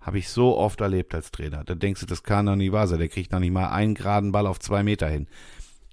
[0.00, 1.62] Habe ich so oft erlebt als Trainer.
[1.64, 2.98] Da denkst du, das kann doch nicht wahr sein.
[2.98, 5.28] Der kriegt noch nicht mal einen geraden Ball auf zwei Meter hin.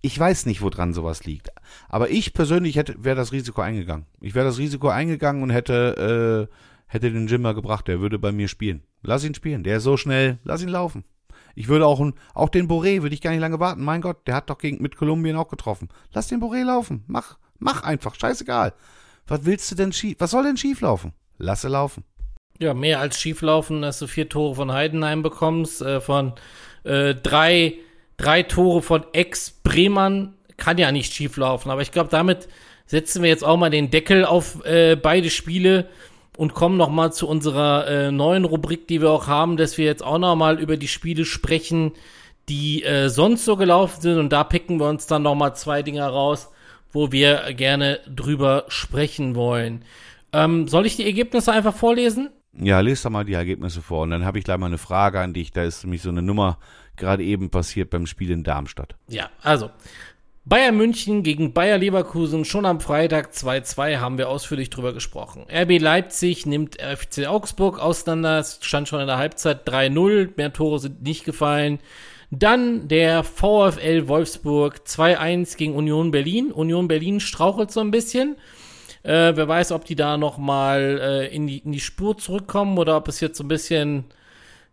[0.01, 1.49] Ich weiß nicht, woran sowas liegt.
[1.89, 4.05] Aber ich persönlich hätte, wäre das Risiko eingegangen.
[4.22, 6.55] Ich wäre das Risiko eingegangen und hätte, äh,
[6.88, 7.88] hätte den Jimmer gebracht.
[7.88, 8.82] Der würde bei mir spielen.
[9.02, 9.64] Lass ihn spielen.
[9.64, 10.39] Der ist so schnell.
[10.43, 11.04] Lass ihn laufen.
[11.56, 12.02] Ich würde auch,
[12.34, 13.84] auch den Boré würde ich gar nicht lange warten.
[13.84, 15.89] Mein Gott, der hat doch gegen, mit Kolumbien auch getroffen.
[16.14, 17.04] Lass den Boré laufen.
[17.08, 18.16] Mach, mach einfach.
[18.16, 18.74] Scheißegal.
[19.28, 20.16] Was willst du denn schief?
[20.20, 21.14] Was soll denn schief laufen?
[21.38, 22.04] Lasse laufen.
[22.60, 26.34] Ja, mehr als schief laufen, dass du vier Tore von Heidenheim bekommst, äh, von
[26.84, 27.76] äh, drei
[28.20, 31.72] drei Tore von Ex-Bremern kann ja nicht schief laufen.
[31.72, 32.47] Aber ich glaube, damit
[32.86, 35.89] setzen wir jetzt auch mal den Deckel auf äh, beide Spiele
[36.40, 39.84] und kommen noch mal zu unserer äh, neuen Rubrik, die wir auch haben, dass wir
[39.84, 41.92] jetzt auch noch mal über die Spiele sprechen,
[42.48, 44.18] die äh, sonst so gelaufen sind.
[44.20, 46.50] Und da picken wir uns dann noch mal zwei Dinge raus,
[46.94, 49.84] wo wir gerne drüber sprechen wollen.
[50.32, 52.30] Ähm, soll ich die Ergebnisse einfach vorlesen?
[52.54, 54.04] Ja, lest doch mal die Ergebnisse vor.
[54.04, 55.52] Und dann habe ich gleich mal eine Frage an dich.
[55.52, 56.58] Da ist nämlich so eine Nummer
[56.96, 58.96] gerade eben passiert beim Spiel in Darmstadt.
[59.08, 59.72] Ja, also
[60.50, 65.45] Bayern München gegen Bayer Leverkusen schon am Freitag 2-2 haben wir ausführlich drüber gesprochen.
[65.47, 70.80] RB Leipzig nimmt FC Augsburg auseinander, es stand schon in der Halbzeit 3-0, mehr Tore
[70.80, 71.78] sind nicht gefallen.
[72.32, 76.52] Dann der VfL Wolfsburg 2-1 gegen Union Berlin.
[76.52, 78.36] Union Berlin strauchelt so ein bisschen.
[79.04, 82.97] Äh, wer weiß, ob die da nochmal äh, in, die, in die Spur zurückkommen oder
[82.97, 84.06] ob es jetzt so ein bisschen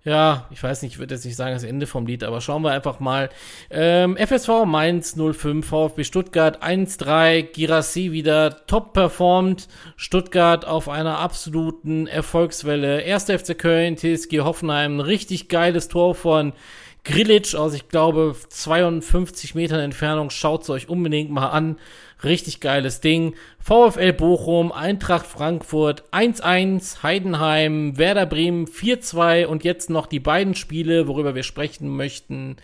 [0.07, 2.63] ja, ich weiß nicht, ich würde jetzt nicht sagen das Ende vom Lied, aber schauen
[2.63, 3.29] wir einfach mal.
[3.71, 9.67] Ähm, FSV Mainz 05, VfB Stuttgart 1-3, Girassi wieder top performt.
[9.97, 13.03] Stuttgart auf einer absoluten Erfolgswelle.
[13.05, 13.25] 1.
[13.25, 16.53] FC Köln, TSG Hoffenheim, richtig geiles Tor von
[17.03, 20.31] Grillitsch aus, ich glaube, 52 Metern Entfernung.
[20.31, 21.79] Schaut's euch unbedingt mal an.
[22.27, 23.35] Richtig geiles Ding.
[23.61, 31.07] VfL Bochum, Eintracht Frankfurt 1-1, Heidenheim, Werder Bremen 4-2 und jetzt noch die beiden Spiele,
[31.07, 32.57] worüber wir sprechen möchten.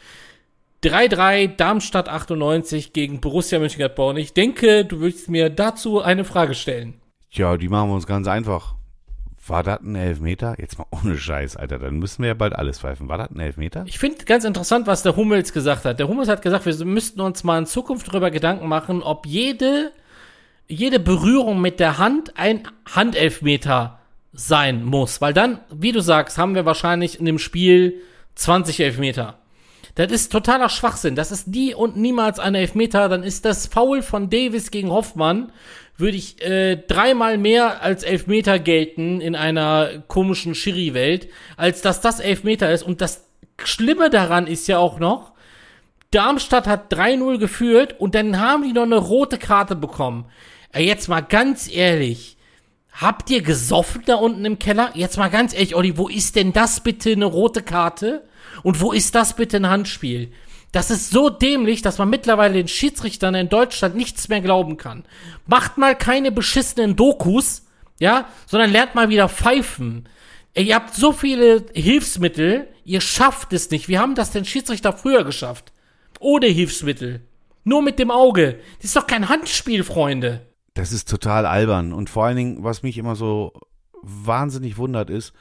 [0.83, 4.17] 3-3 Darmstadt 98 gegen Borussia Mönchengladbach.
[4.17, 6.95] Ich denke, du willst mir dazu eine Frage stellen.
[7.31, 8.75] Tja, die machen wir uns ganz einfach.
[9.47, 10.55] War das ein Elfmeter?
[10.59, 11.79] Jetzt mal ohne Scheiß, Alter.
[11.79, 13.09] Dann müssen wir ja bald alles pfeifen.
[13.09, 13.85] War das ein Elfmeter?
[13.87, 15.99] Ich finde ganz interessant, was der Hummels gesagt hat.
[15.99, 19.91] Der Hummels hat gesagt, wir müssten uns mal in Zukunft darüber Gedanken machen, ob jede,
[20.69, 23.99] jede Berührung mit der Hand ein Handelfmeter
[24.33, 25.21] sein muss.
[25.21, 28.01] Weil dann, wie du sagst, haben wir wahrscheinlich in dem Spiel
[28.37, 29.39] 20 Elfmeter.
[29.95, 31.17] Das ist totaler Schwachsinn.
[31.17, 33.09] Das ist nie und niemals ein Elfmeter.
[33.09, 35.53] Dann ist das Foul von Davis gegen Hoffmann
[35.97, 42.21] würde ich äh, dreimal mehr als Elfmeter gelten in einer komischen Schiri-Welt, als dass das
[42.21, 42.83] Elfmeter ist.
[42.83, 43.25] Und das
[43.63, 45.33] Schlimme daran ist ja auch noch,
[46.11, 50.27] Darmstadt hat 3-0 geführt und dann haben die noch eine rote Karte bekommen.
[50.75, 52.37] Jetzt mal ganz ehrlich,
[52.93, 54.93] habt ihr gesoffen da unten im Keller?
[54.95, 58.25] Jetzt mal ganz ehrlich, Olli, wo ist denn das bitte eine rote Karte?
[58.63, 60.33] Und wo ist das bitte ein Handspiel?
[60.73, 65.05] Das ist so dämlich, dass man mittlerweile den Schiedsrichtern in Deutschland nichts mehr glauben kann.
[65.47, 67.67] Macht mal keine beschissenen Dokus,
[68.01, 70.09] ja, sondern lernt mal wieder pfeifen.
[70.55, 73.89] Ihr habt so viele Hilfsmittel, ihr schafft es nicht.
[73.89, 75.73] Wir haben das den Schiedsrichter früher geschafft.
[76.21, 77.21] Ohne Hilfsmittel.
[77.65, 78.59] Nur mit dem Auge.
[78.77, 80.47] Das ist doch kein Handspiel, Freunde.
[80.75, 81.93] Das ist total albern.
[81.93, 83.53] Und vor allen Dingen, was mich immer so
[84.03, 85.33] wahnsinnig wundert, ist,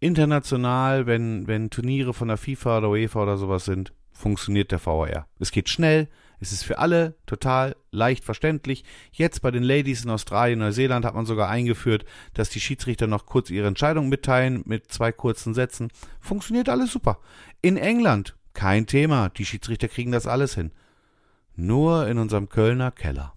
[0.00, 5.26] international, wenn, wenn Turniere von der FIFA oder UEFA oder sowas sind, funktioniert der VR.
[5.38, 6.08] Es geht schnell,
[6.38, 8.84] es ist für alle total leicht verständlich.
[9.12, 13.26] Jetzt bei den Ladies in Australien, Neuseeland hat man sogar eingeführt, dass die Schiedsrichter noch
[13.26, 15.90] kurz ihre Entscheidung mitteilen mit zwei kurzen Sätzen.
[16.20, 17.18] Funktioniert alles super.
[17.62, 20.72] In England kein Thema, die Schiedsrichter kriegen das alles hin.
[21.54, 23.35] Nur in unserem Kölner Keller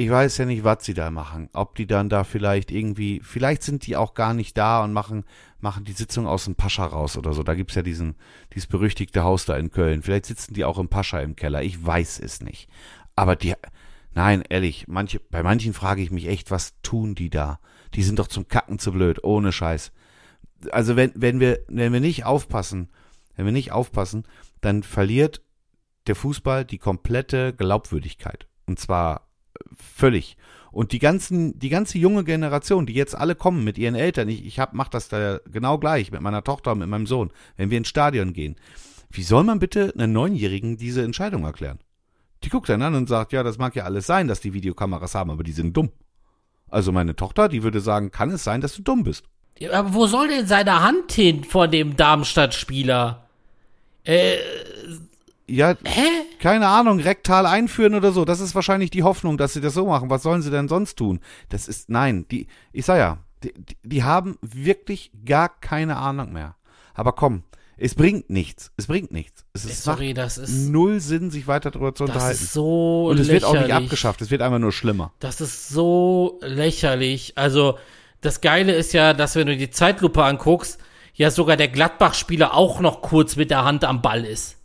[0.00, 1.50] ich weiß ja nicht, was sie da machen.
[1.52, 5.24] Ob die dann da vielleicht irgendwie, vielleicht sind die auch gar nicht da und machen,
[5.60, 7.42] machen die Sitzung aus dem Pascha raus oder so.
[7.42, 8.14] Da gibt's ja diesen,
[8.54, 10.02] dieses berüchtigte Haus da in Köln.
[10.02, 11.62] Vielleicht sitzen die auch im Pascha im Keller.
[11.62, 12.70] Ich weiß es nicht.
[13.14, 13.52] Aber die,
[14.14, 17.60] nein, ehrlich, manche, bei manchen frage ich mich echt, was tun die da?
[17.92, 19.92] Die sind doch zum Kacken zu blöd, ohne Scheiß.
[20.72, 22.88] Also wenn, wenn wir, wenn wir nicht aufpassen,
[23.36, 24.24] wenn wir nicht aufpassen,
[24.62, 25.42] dann verliert
[26.06, 28.46] der Fußball die komplette Glaubwürdigkeit.
[28.64, 29.29] Und zwar
[29.76, 30.36] völlig.
[30.72, 34.44] Und die ganzen, die ganze junge Generation, die jetzt alle kommen mit ihren Eltern, ich,
[34.46, 37.70] ich hab, mach das da genau gleich mit meiner Tochter und mit meinem Sohn, wenn
[37.70, 38.56] wir ins Stadion gehen.
[39.10, 41.80] Wie soll man bitte einen Neunjährigen diese Entscheidung erklären?
[42.44, 45.14] Die guckt dann an und sagt, ja, das mag ja alles sein, dass die Videokameras
[45.14, 45.90] haben, aber die sind dumm.
[46.68, 49.24] Also meine Tochter, die würde sagen, kann es sein, dass du dumm bist.
[49.58, 53.28] Ja, aber wo soll denn seine Hand hin vor dem Darmstadt-Spieler?
[54.04, 54.36] Äh,
[55.54, 56.02] ja, Hä?
[56.40, 58.24] keine Ahnung, rektal einführen oder so.
[58.24, 60.10] Das ist wahrscheinlich die Hoffnung, dass sie das so machen.
[60.10, 61.20] Was sollen sie denn sonst tun?
[61.48, 66.56] Das ist, nein, die, ich sag ja, die, die haben wirklich gar keine Ahnung mehr.
[66.94, 67.42] Aber komm,
[67.78, 68.70] Es bringt nichts.
[68.76, 69.44] Es bringt nichts.
[69.54, 72.42] Es ist Sorry, das ist, null Sinn, sich weiter darüber zu das unterhalten.
[72.44, 73.42] ist so Und es lächerlich.
[73.42, 74.20] wird auch nicht abgeschafft.
[74.20, 75.12] Es wird einfach nur schlimmer.
[75.18, 77.32] Das ist so lächerlich.
[77.36, 77.78] Also,
[78.20, 80.78] das Geile ist ja, dass wenn du die Zeitlupe anguckst,
[81.14, 84.56] ja sogar der Gladbach-Spieler auch noch kurz mit der Hand am Ball ist.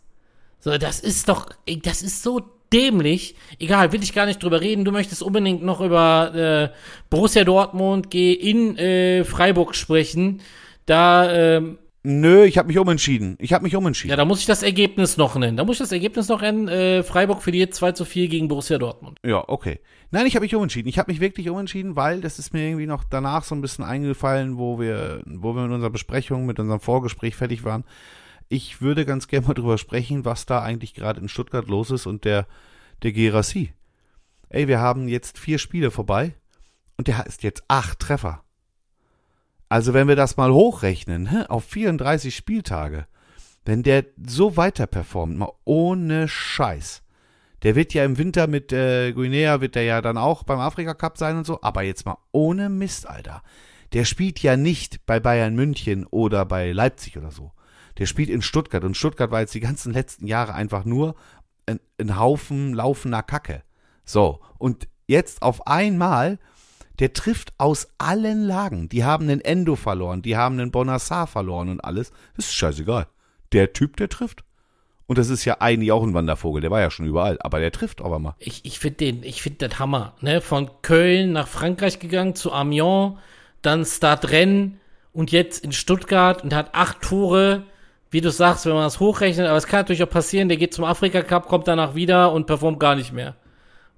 [0.66, 1.46] So, das ist doch,
[1.84, 2.40] das ist so
[2.72, 3.36] dämlich.
[3.60, 4.84] Egal, will ich gar nicht drüber reden.
[4.84, 6.76] Du möchtest unbedingt noch über äh,
[7.08, 10.40] Borussia Dortmund geh in äh, Freiburg sprechen.
[10.84, 13.36] Da, ähm, Nö, ich habe mich umentschieden.
[13.38, 14.10] Ich habe mich umentschieden.
[14.10, 15.56] ja, da muss ich das Ergebnis noch nennen.
[15.56, 16.66] Da muss ich das Ergebnis noch nennen.
[16.66, 19.20] Äh, Freiburg verliert 2 zu 4 gegen Borussia Dortmund.
[19.24, 19.78] Ja, okay.
[20.10, 20.88] Nein, ich habe mich umentschieden.
[20.88, 23.84] Ich habe mich wirklich umentschieden, weil das ist mir irgendwie noch danach so ein bisschen
[23.84, 27.84] eingefallen, wo wir, wo wir mit unserer Besprechung, mit unserem Vorgespräch fertig waren.
[28.48, 32.06] Ich würde ganz gerne mal drüber sprechen, was da eigentlich gerade in Stuttgart los ist
[32.06, 32.46] und der,
[33.02, 33.72] der Gerassi.
[34.48, 36.34] Ey, wir haben jetzt vier Spiele vorbei
[36.96, 38.42] und der ist jetzt acht Treffer.
[39.68, 43.06] Also wenn wir das mal hochrechnen, auf 34 Spieltage,
[43.64, 47.02] wenn der so weiter performt, mal ohne Scheiß,
[47.64, 50.94] der wird ja im Winter mit äh, Guinea, wird der ja dann auch beim Afrika
[50.94, 53.42] Cup sein und so, aber jetzt mal ohne Mist, Alter.
[53.92, 57.52] Der spielt ja nicht bei Bayern München oder bei Leipzig oder so.
[57.98, 61.14] Der spielt in Stuttgart und Stuttgart war jetzt die ganzen letzten Jahre einfach nur
[61.66, 63.62] ein, ein Haufen laufender Kacke.
[64.04, 66.38] So, und jetzt auf einmal,
[66.98, 68.88] der trifft aus allen Lagen.
[68.88, 72.12] Die haben den Endo verloren, die haben den Bonassar verloren und alles.
[72.36, 73.06] Das ist scheißegal.
[73.52, 74.44] Der Typ, der trifft.
[75.06, 77.70] Und das ist ja eigentlich auch ein Wandervogel, der war ja schon überall, aber der
[77.70, 78.34] trifft aber mal.
[78.40, 80.40] ich, ich finde den, ich finde das Hammer, ne?
[80.40, 83.16] Von Köln nach Frankreich gegangen zu Amiens,
[83.62, 84.72] dann Start Rennes
[85.12, 87.62] und jetzt in Stuttgart und hat acht Tore.
[88.10, 90.74] Wie du sagst, wenn man das hochrechnet, aber es kann natürlich auch passieren, der geht
[90.74, 93.34] zum Afrika Cup, kommt danach wieder und performt gar nicht mehr.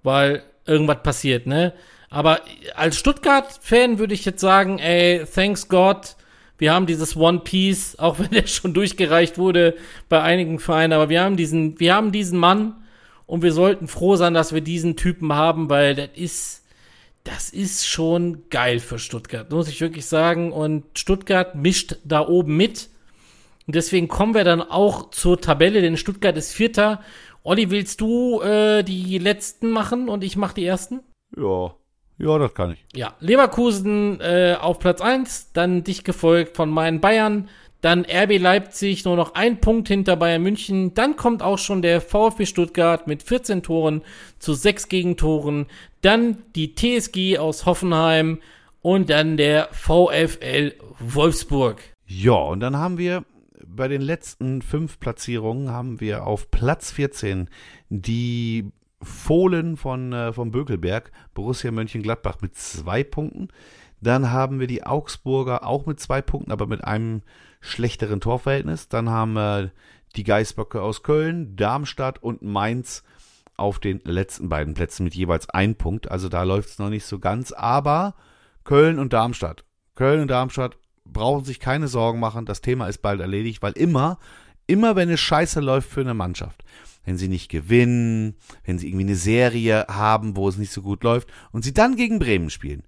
[0.03, 1.73] Weil irgendwas passiert, ne?
[2.11, 2.41] Aber
[2.75, 6.17] als Stuttgart-Fan würde ich jetzt sagen, ey, thanks God,
[6.57, 9.75] wir haben dieses One Piece, auch wenn der schon durchgereicht wurde
[10.09, 12.77] bei einigen Vereinen, aber wir haben diesen, wir haben diesen Mann
[13.27, 16.65] und wir sollten froh sein, dass wir diesen Typen haben, weil das ist,
[17.25, 20.51] das ist schon geil für Stuttgart, muss ich wirklich sagen.
[20.51, 22.89] Und Stuttgart mischt da oben mit.
[23.69, 27.03] Und deswegen kommen wir dann auch zur Tabelle, denn Stuttgart ist Vierter.
[27.43, 31.01] Olli, willst du äh, die letzten machen und ich mache die ersten?
[31.37, 31.75] Ja,
[32.17, 32.83] ja, das kann ich.
[32.97, 37.51] Ja, Leverkusen äh, auf Platz 1, dann dich gefolgt von meinen Bayern,
[37.83, 42.01] dann RB Leipzig nur noch ein Punkt hinter Bayern München, dann kommt auch schon der
[42.01, 44.01] VfB Stuttgart mit 14 Toren
[44.39, 45.67] zu 6 Gegentoren,
[46.01, 48.41] dann die TSG aus Hoffenheim
[48.81, 51.83] und dann der VfL Wolfsburg.
[52.07, 53.25] Ja, und dann haben wir
[53.67, 57.49] bei den letzten fünf Platzierungen haben wir auf Platz 14
[57.89, 58.71] die
[59.03, 63.49] Fohlen von, äh, vom Bökelberg, Borussia Mönchengladbach mit zwei Punkten.
[64.01, 67.23] Dann haben wir die Augsburger auch mit zwei Punkten, aber mit einem
[67.61, 68.89] schlechteren Torverhältnis.
[68.89, 69.73] Dann haben wir
[70.17, 73.03] die Geißböcke aus Köln, Darmstadt und Mainz
[73.57, 76.11] auf den letzten beiden Plätzen mit jeweils ein Punkt.
[76.11, 77.53] Also da läuft es noch nicht so ganz.
[77.53, 78.15] Aber
[78.65, 79.65] Köln und Darmstadt.
[79.97, 80.79] Köln und Darmstadt
[81.13, 82.47] brauchen sich keine Sorgen machen.
[82.47, 84.19] Das Thema ist bald erledigt, weil immer,
[84.67, 86.65] immer wenn es scheiße läuft für eine Mannschaft,
[87.05, 91.03] wenn sie nicht gewinnen, wenn sie irgendwie eine Serie haben, wo es nicht so gut
[91.05, 92.85] läuft und sie dann gegen Bremen spielen,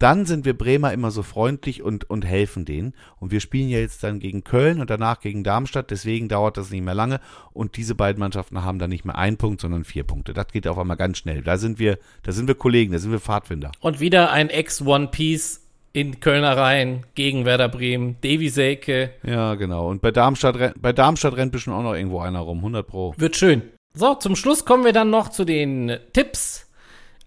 [0.00, 2.94] dann sind wir Bremer immer so freundlich und, und helfen denen.
[3.18, 6.70] Und wir spielen ja jetzt dann gegen Köln und danach gegen Darmstadt, deswegen dauert das
[6.70, 7.20] nicht mehr lange.
[7.52, 10.32] Und diese beiden Mannschaften haben dann nicht mehr einen Punkt, sondern vier Punkte.
[10.32, 11.42] Das geht auf einmal ganz schnell.
[11.42, 13.72] Da sind wir, da sind wir Kollegen, da sind wir Pfadfinder.
[13.80, 15.59] Und wieder ein Ex-One Piece
[15.92, 19.88] in Kölner Reihen gegen Werder Bremen, Davy Selke, Ja, genau.
[19.88, 22.58] Und bei Darmstadt, bei Darmstadt rennt bestimmt auch noch irgendwo einer rum.
[22.58, 23.14] 100 Pro.
[23.16, 23.62] Wird schön.
[23.92, 26.70] So, zum Schluss kommen wir dann noch zu den Tipps.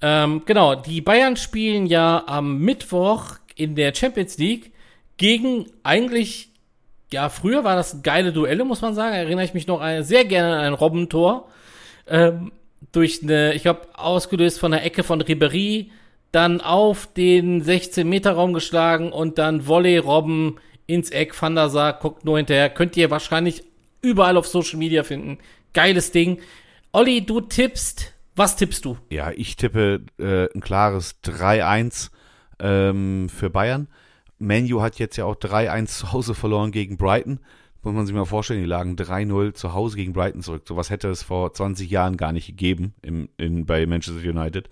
[0.02, 4.72] Ähm, genau, die Bayern spielen ja am Mittwoch in der Champions League
[5.18, 6.50] gegen eigentlich,
[7.12, 9.14] ja, früher war das geile Duelle, muss man sagen.
[9.14, 11.50] Erinnere ich mich noch sehr gerne an ein Robbentor.
[12.08, 12.52] Ähm,
[12.92, 15.92] durch eine, ich glaube, ausgelöst von der Ecke von Ribery,
[16.34, 20.58] dann auf den 16-Meter-Raum geschlagen und dann Volley Robben
[20.88, 21.40] ins Eck.
[21.40, 22.70] Van der Sar guckt nur hinterher.
[22.70, 23.64] Könnt ihr wahrscheinlich
[24.02, 25.38] überall auf Social Media finden.
[25.74, 26.40] Geiles Ding.
[26.92, 28.14] Olli, du tippst.
[28.36, 28.98] Was tippst du?
[29.12, 32.10] Ja, ich tippe äh, ein klares 3-1
[32.60, 33.88] ähm, für Bayern.
[34.40, 37.40] Manu hat jetzt ja auch 3-1 zu Hause verloren gegen Brighton.
[37.84, 40.64] Muss man sich mal vorstellen, die lagen 3-0 zu Hause gegen Brighton zurück.
[40.66, 44.68] Sowas hätte es vor 20 Jahren gar nicht gegeben im, in, bei Manchester United.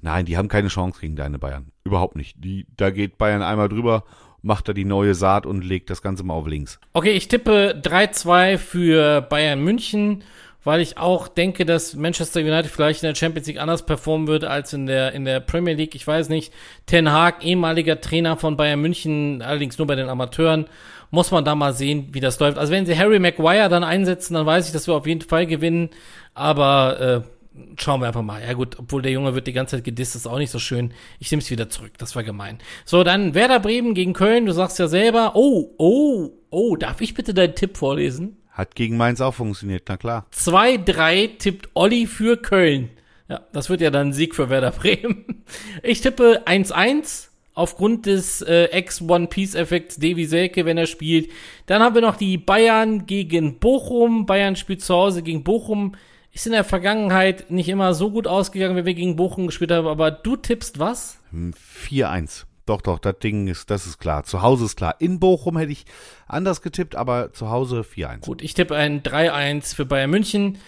[0.00, 1.72] Nein, die haben keine Chance gegen deine Bayern.
[1.84, 2.36] Überhaupt nicht.
[2.38, 4.04] Die, da geht Bayern einmal drüber,
[4.42, 6.78] macht da die neue Saat und legt das Ganze mal auf links.
[6.92, 10.22] Okay, ich tippe 3-2 für Bayern München,
[10.62, 14.44] weil ich auch denke, dass Manchester United vielleicht in der Champions League anders performen wird
[14.44, 15.94] als in der, in der Premier League.
[15.94, 16.52] Ich weiß nicht.
[16.86, 20.66] Ten Hag, ehemaliger Trainer von Bayern München, allerdings nur bei den Amateuren,
[21.10, 22.58] muss man da mal sehen, wie das läuft.
[22.58, 25.46] Also wenn sie Harry Maguire dann einsetzen, dann weiß ich, dass wir auf jeden Fall
[25.46, 25.90] gewinnen.
[26.34, 27.35] Aber äh,
[27.78, 28.42] schauen wir einfach mal.
[28.42, 30.92] Ja gut, obwohl der Junge wird die ganze Zeit gedisst, ist auch nicht so schön.
[31.18, 32.58] Ich nehme es wieder zurück, das war gemein.
[32.84, 34.46] So, dann Werder Bremen gegen Köln.
[34.46, 38.36] Du sagst ja selber, oh, oh, oh, darf ich bitte deinen Tipp vorlesen?
[38.50, 40.26] Hat gegen Mainz auch funktioniert, na klar.
[40.34, 42.90] 2-3 tippt Olli für Köln.
[43.28, 45.44] Ja, das wird ja dann ein Sieg für Werder Bremen.
[45.82, 51.30] Ich tippe 1-1 aufgrund des äh, Ex-One-Piece-Effekts Davy Selke, wenn er spielt.
[51.66, 54.26] Dann haben wir noch die Bayern gegen Bochum.
[54.26, 55.96] Bayern spielt zu Hause gegen Bochum.
[56.36, 59.86] Ist in der Vergangenheit nicht immer so gut ausgegangen, wenn wir gegen Bochum gespielt haben,
[59.86, 61.18] aber du tippst was?
[61.32, 62.44] 4-1.
[62.66, 64.24] Doch, doch, das Ding ist, das ist klar.
[64.24, 64.96] Zu Hause ist klar.
[64.98, 65.86] In Bochum hätte ich
[66.26, 68.20] anders getippt, aber zu Hause 4-1.
[68.20, 70.58] Gut, ich tippe ein 3-1 für Bayern München.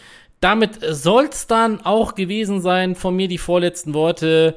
[0.41, 4.57] Damit soll's dann auch gewesen sein von mir die vorletzten Worte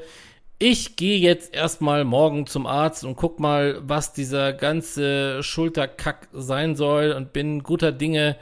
[0.64, 6.76] ich gehe jetzt erstmal morgen zum Arzt und guck mal, was dieser ganze Schulterkack sein
[6.76, 8.38] soll und bin guter Dinge,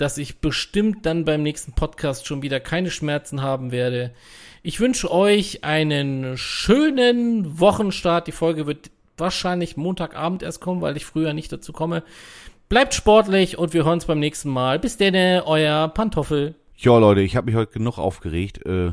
[0.00, 4.12] dass ich bestimmt dann beim nächsten Podcast schon wieder keine Schmerzen haben werde.
[4.62, 8.26] Ich wünsche euch einen schönen Wochenstart.
[8.26, 12.02] Die Folge wird wahrscheinlich Montagabend erst kommen, weil ich früher nicht dazu komme.
[12.70, 14.78] Bleibt sportlich und wir hören uns beim nächsten Mal.
[14.78, 16.54] Bis denn, euer Pantoffel.
[16.76, 18.64] Ja, Leute, ich habe mich heute genug aufgeregt.
[18.64, 18.92] Äh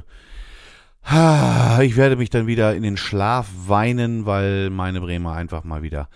[1.84, 6.10] ich werde mich dann wieder in den Schlaf weinen, weil meine Bremer einfach mal wieder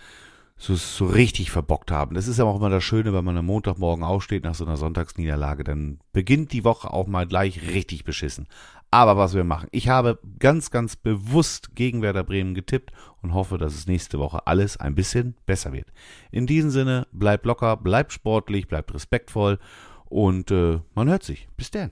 [0.62, 2.14] so, so richtig verbockt haben.
[2.14, 4.76] Das ist ja auch immer das Schöne, wenn man am Montagmorgen aufsteht nach so einer
[4.76, 8.46] Sonntagsniederlage, dann beginnt die Woche auch mal gleich richtig beschissen.
[8.92, 12.92] Aber was wir machen, ich habe ganz, ganz bewusst gegen Werder Bremen getippt
[13.22, 15.88] und hoffe, dass es nächste Woche alles ein bisschen besser wird.
[16.30, 19.58] In diesem Sinne, bleibt locker, bleibt sportlich, bleibt respektvoll
[20.04, 21.48] und äh, man hört sich.
[21.56, 21.90] Bis dann.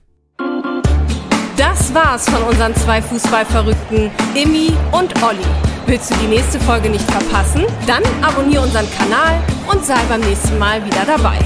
[1.57, 5.70] Das war's von unseren zwei Fußballverrückten, Immi und Olli.
[5.87, 7.65] Willst du die nächste Folge nicht verpassen?
[7.87, 11.39] Dann abonniere unseren Kanal und sei beim nächsten Mal wieder dabei.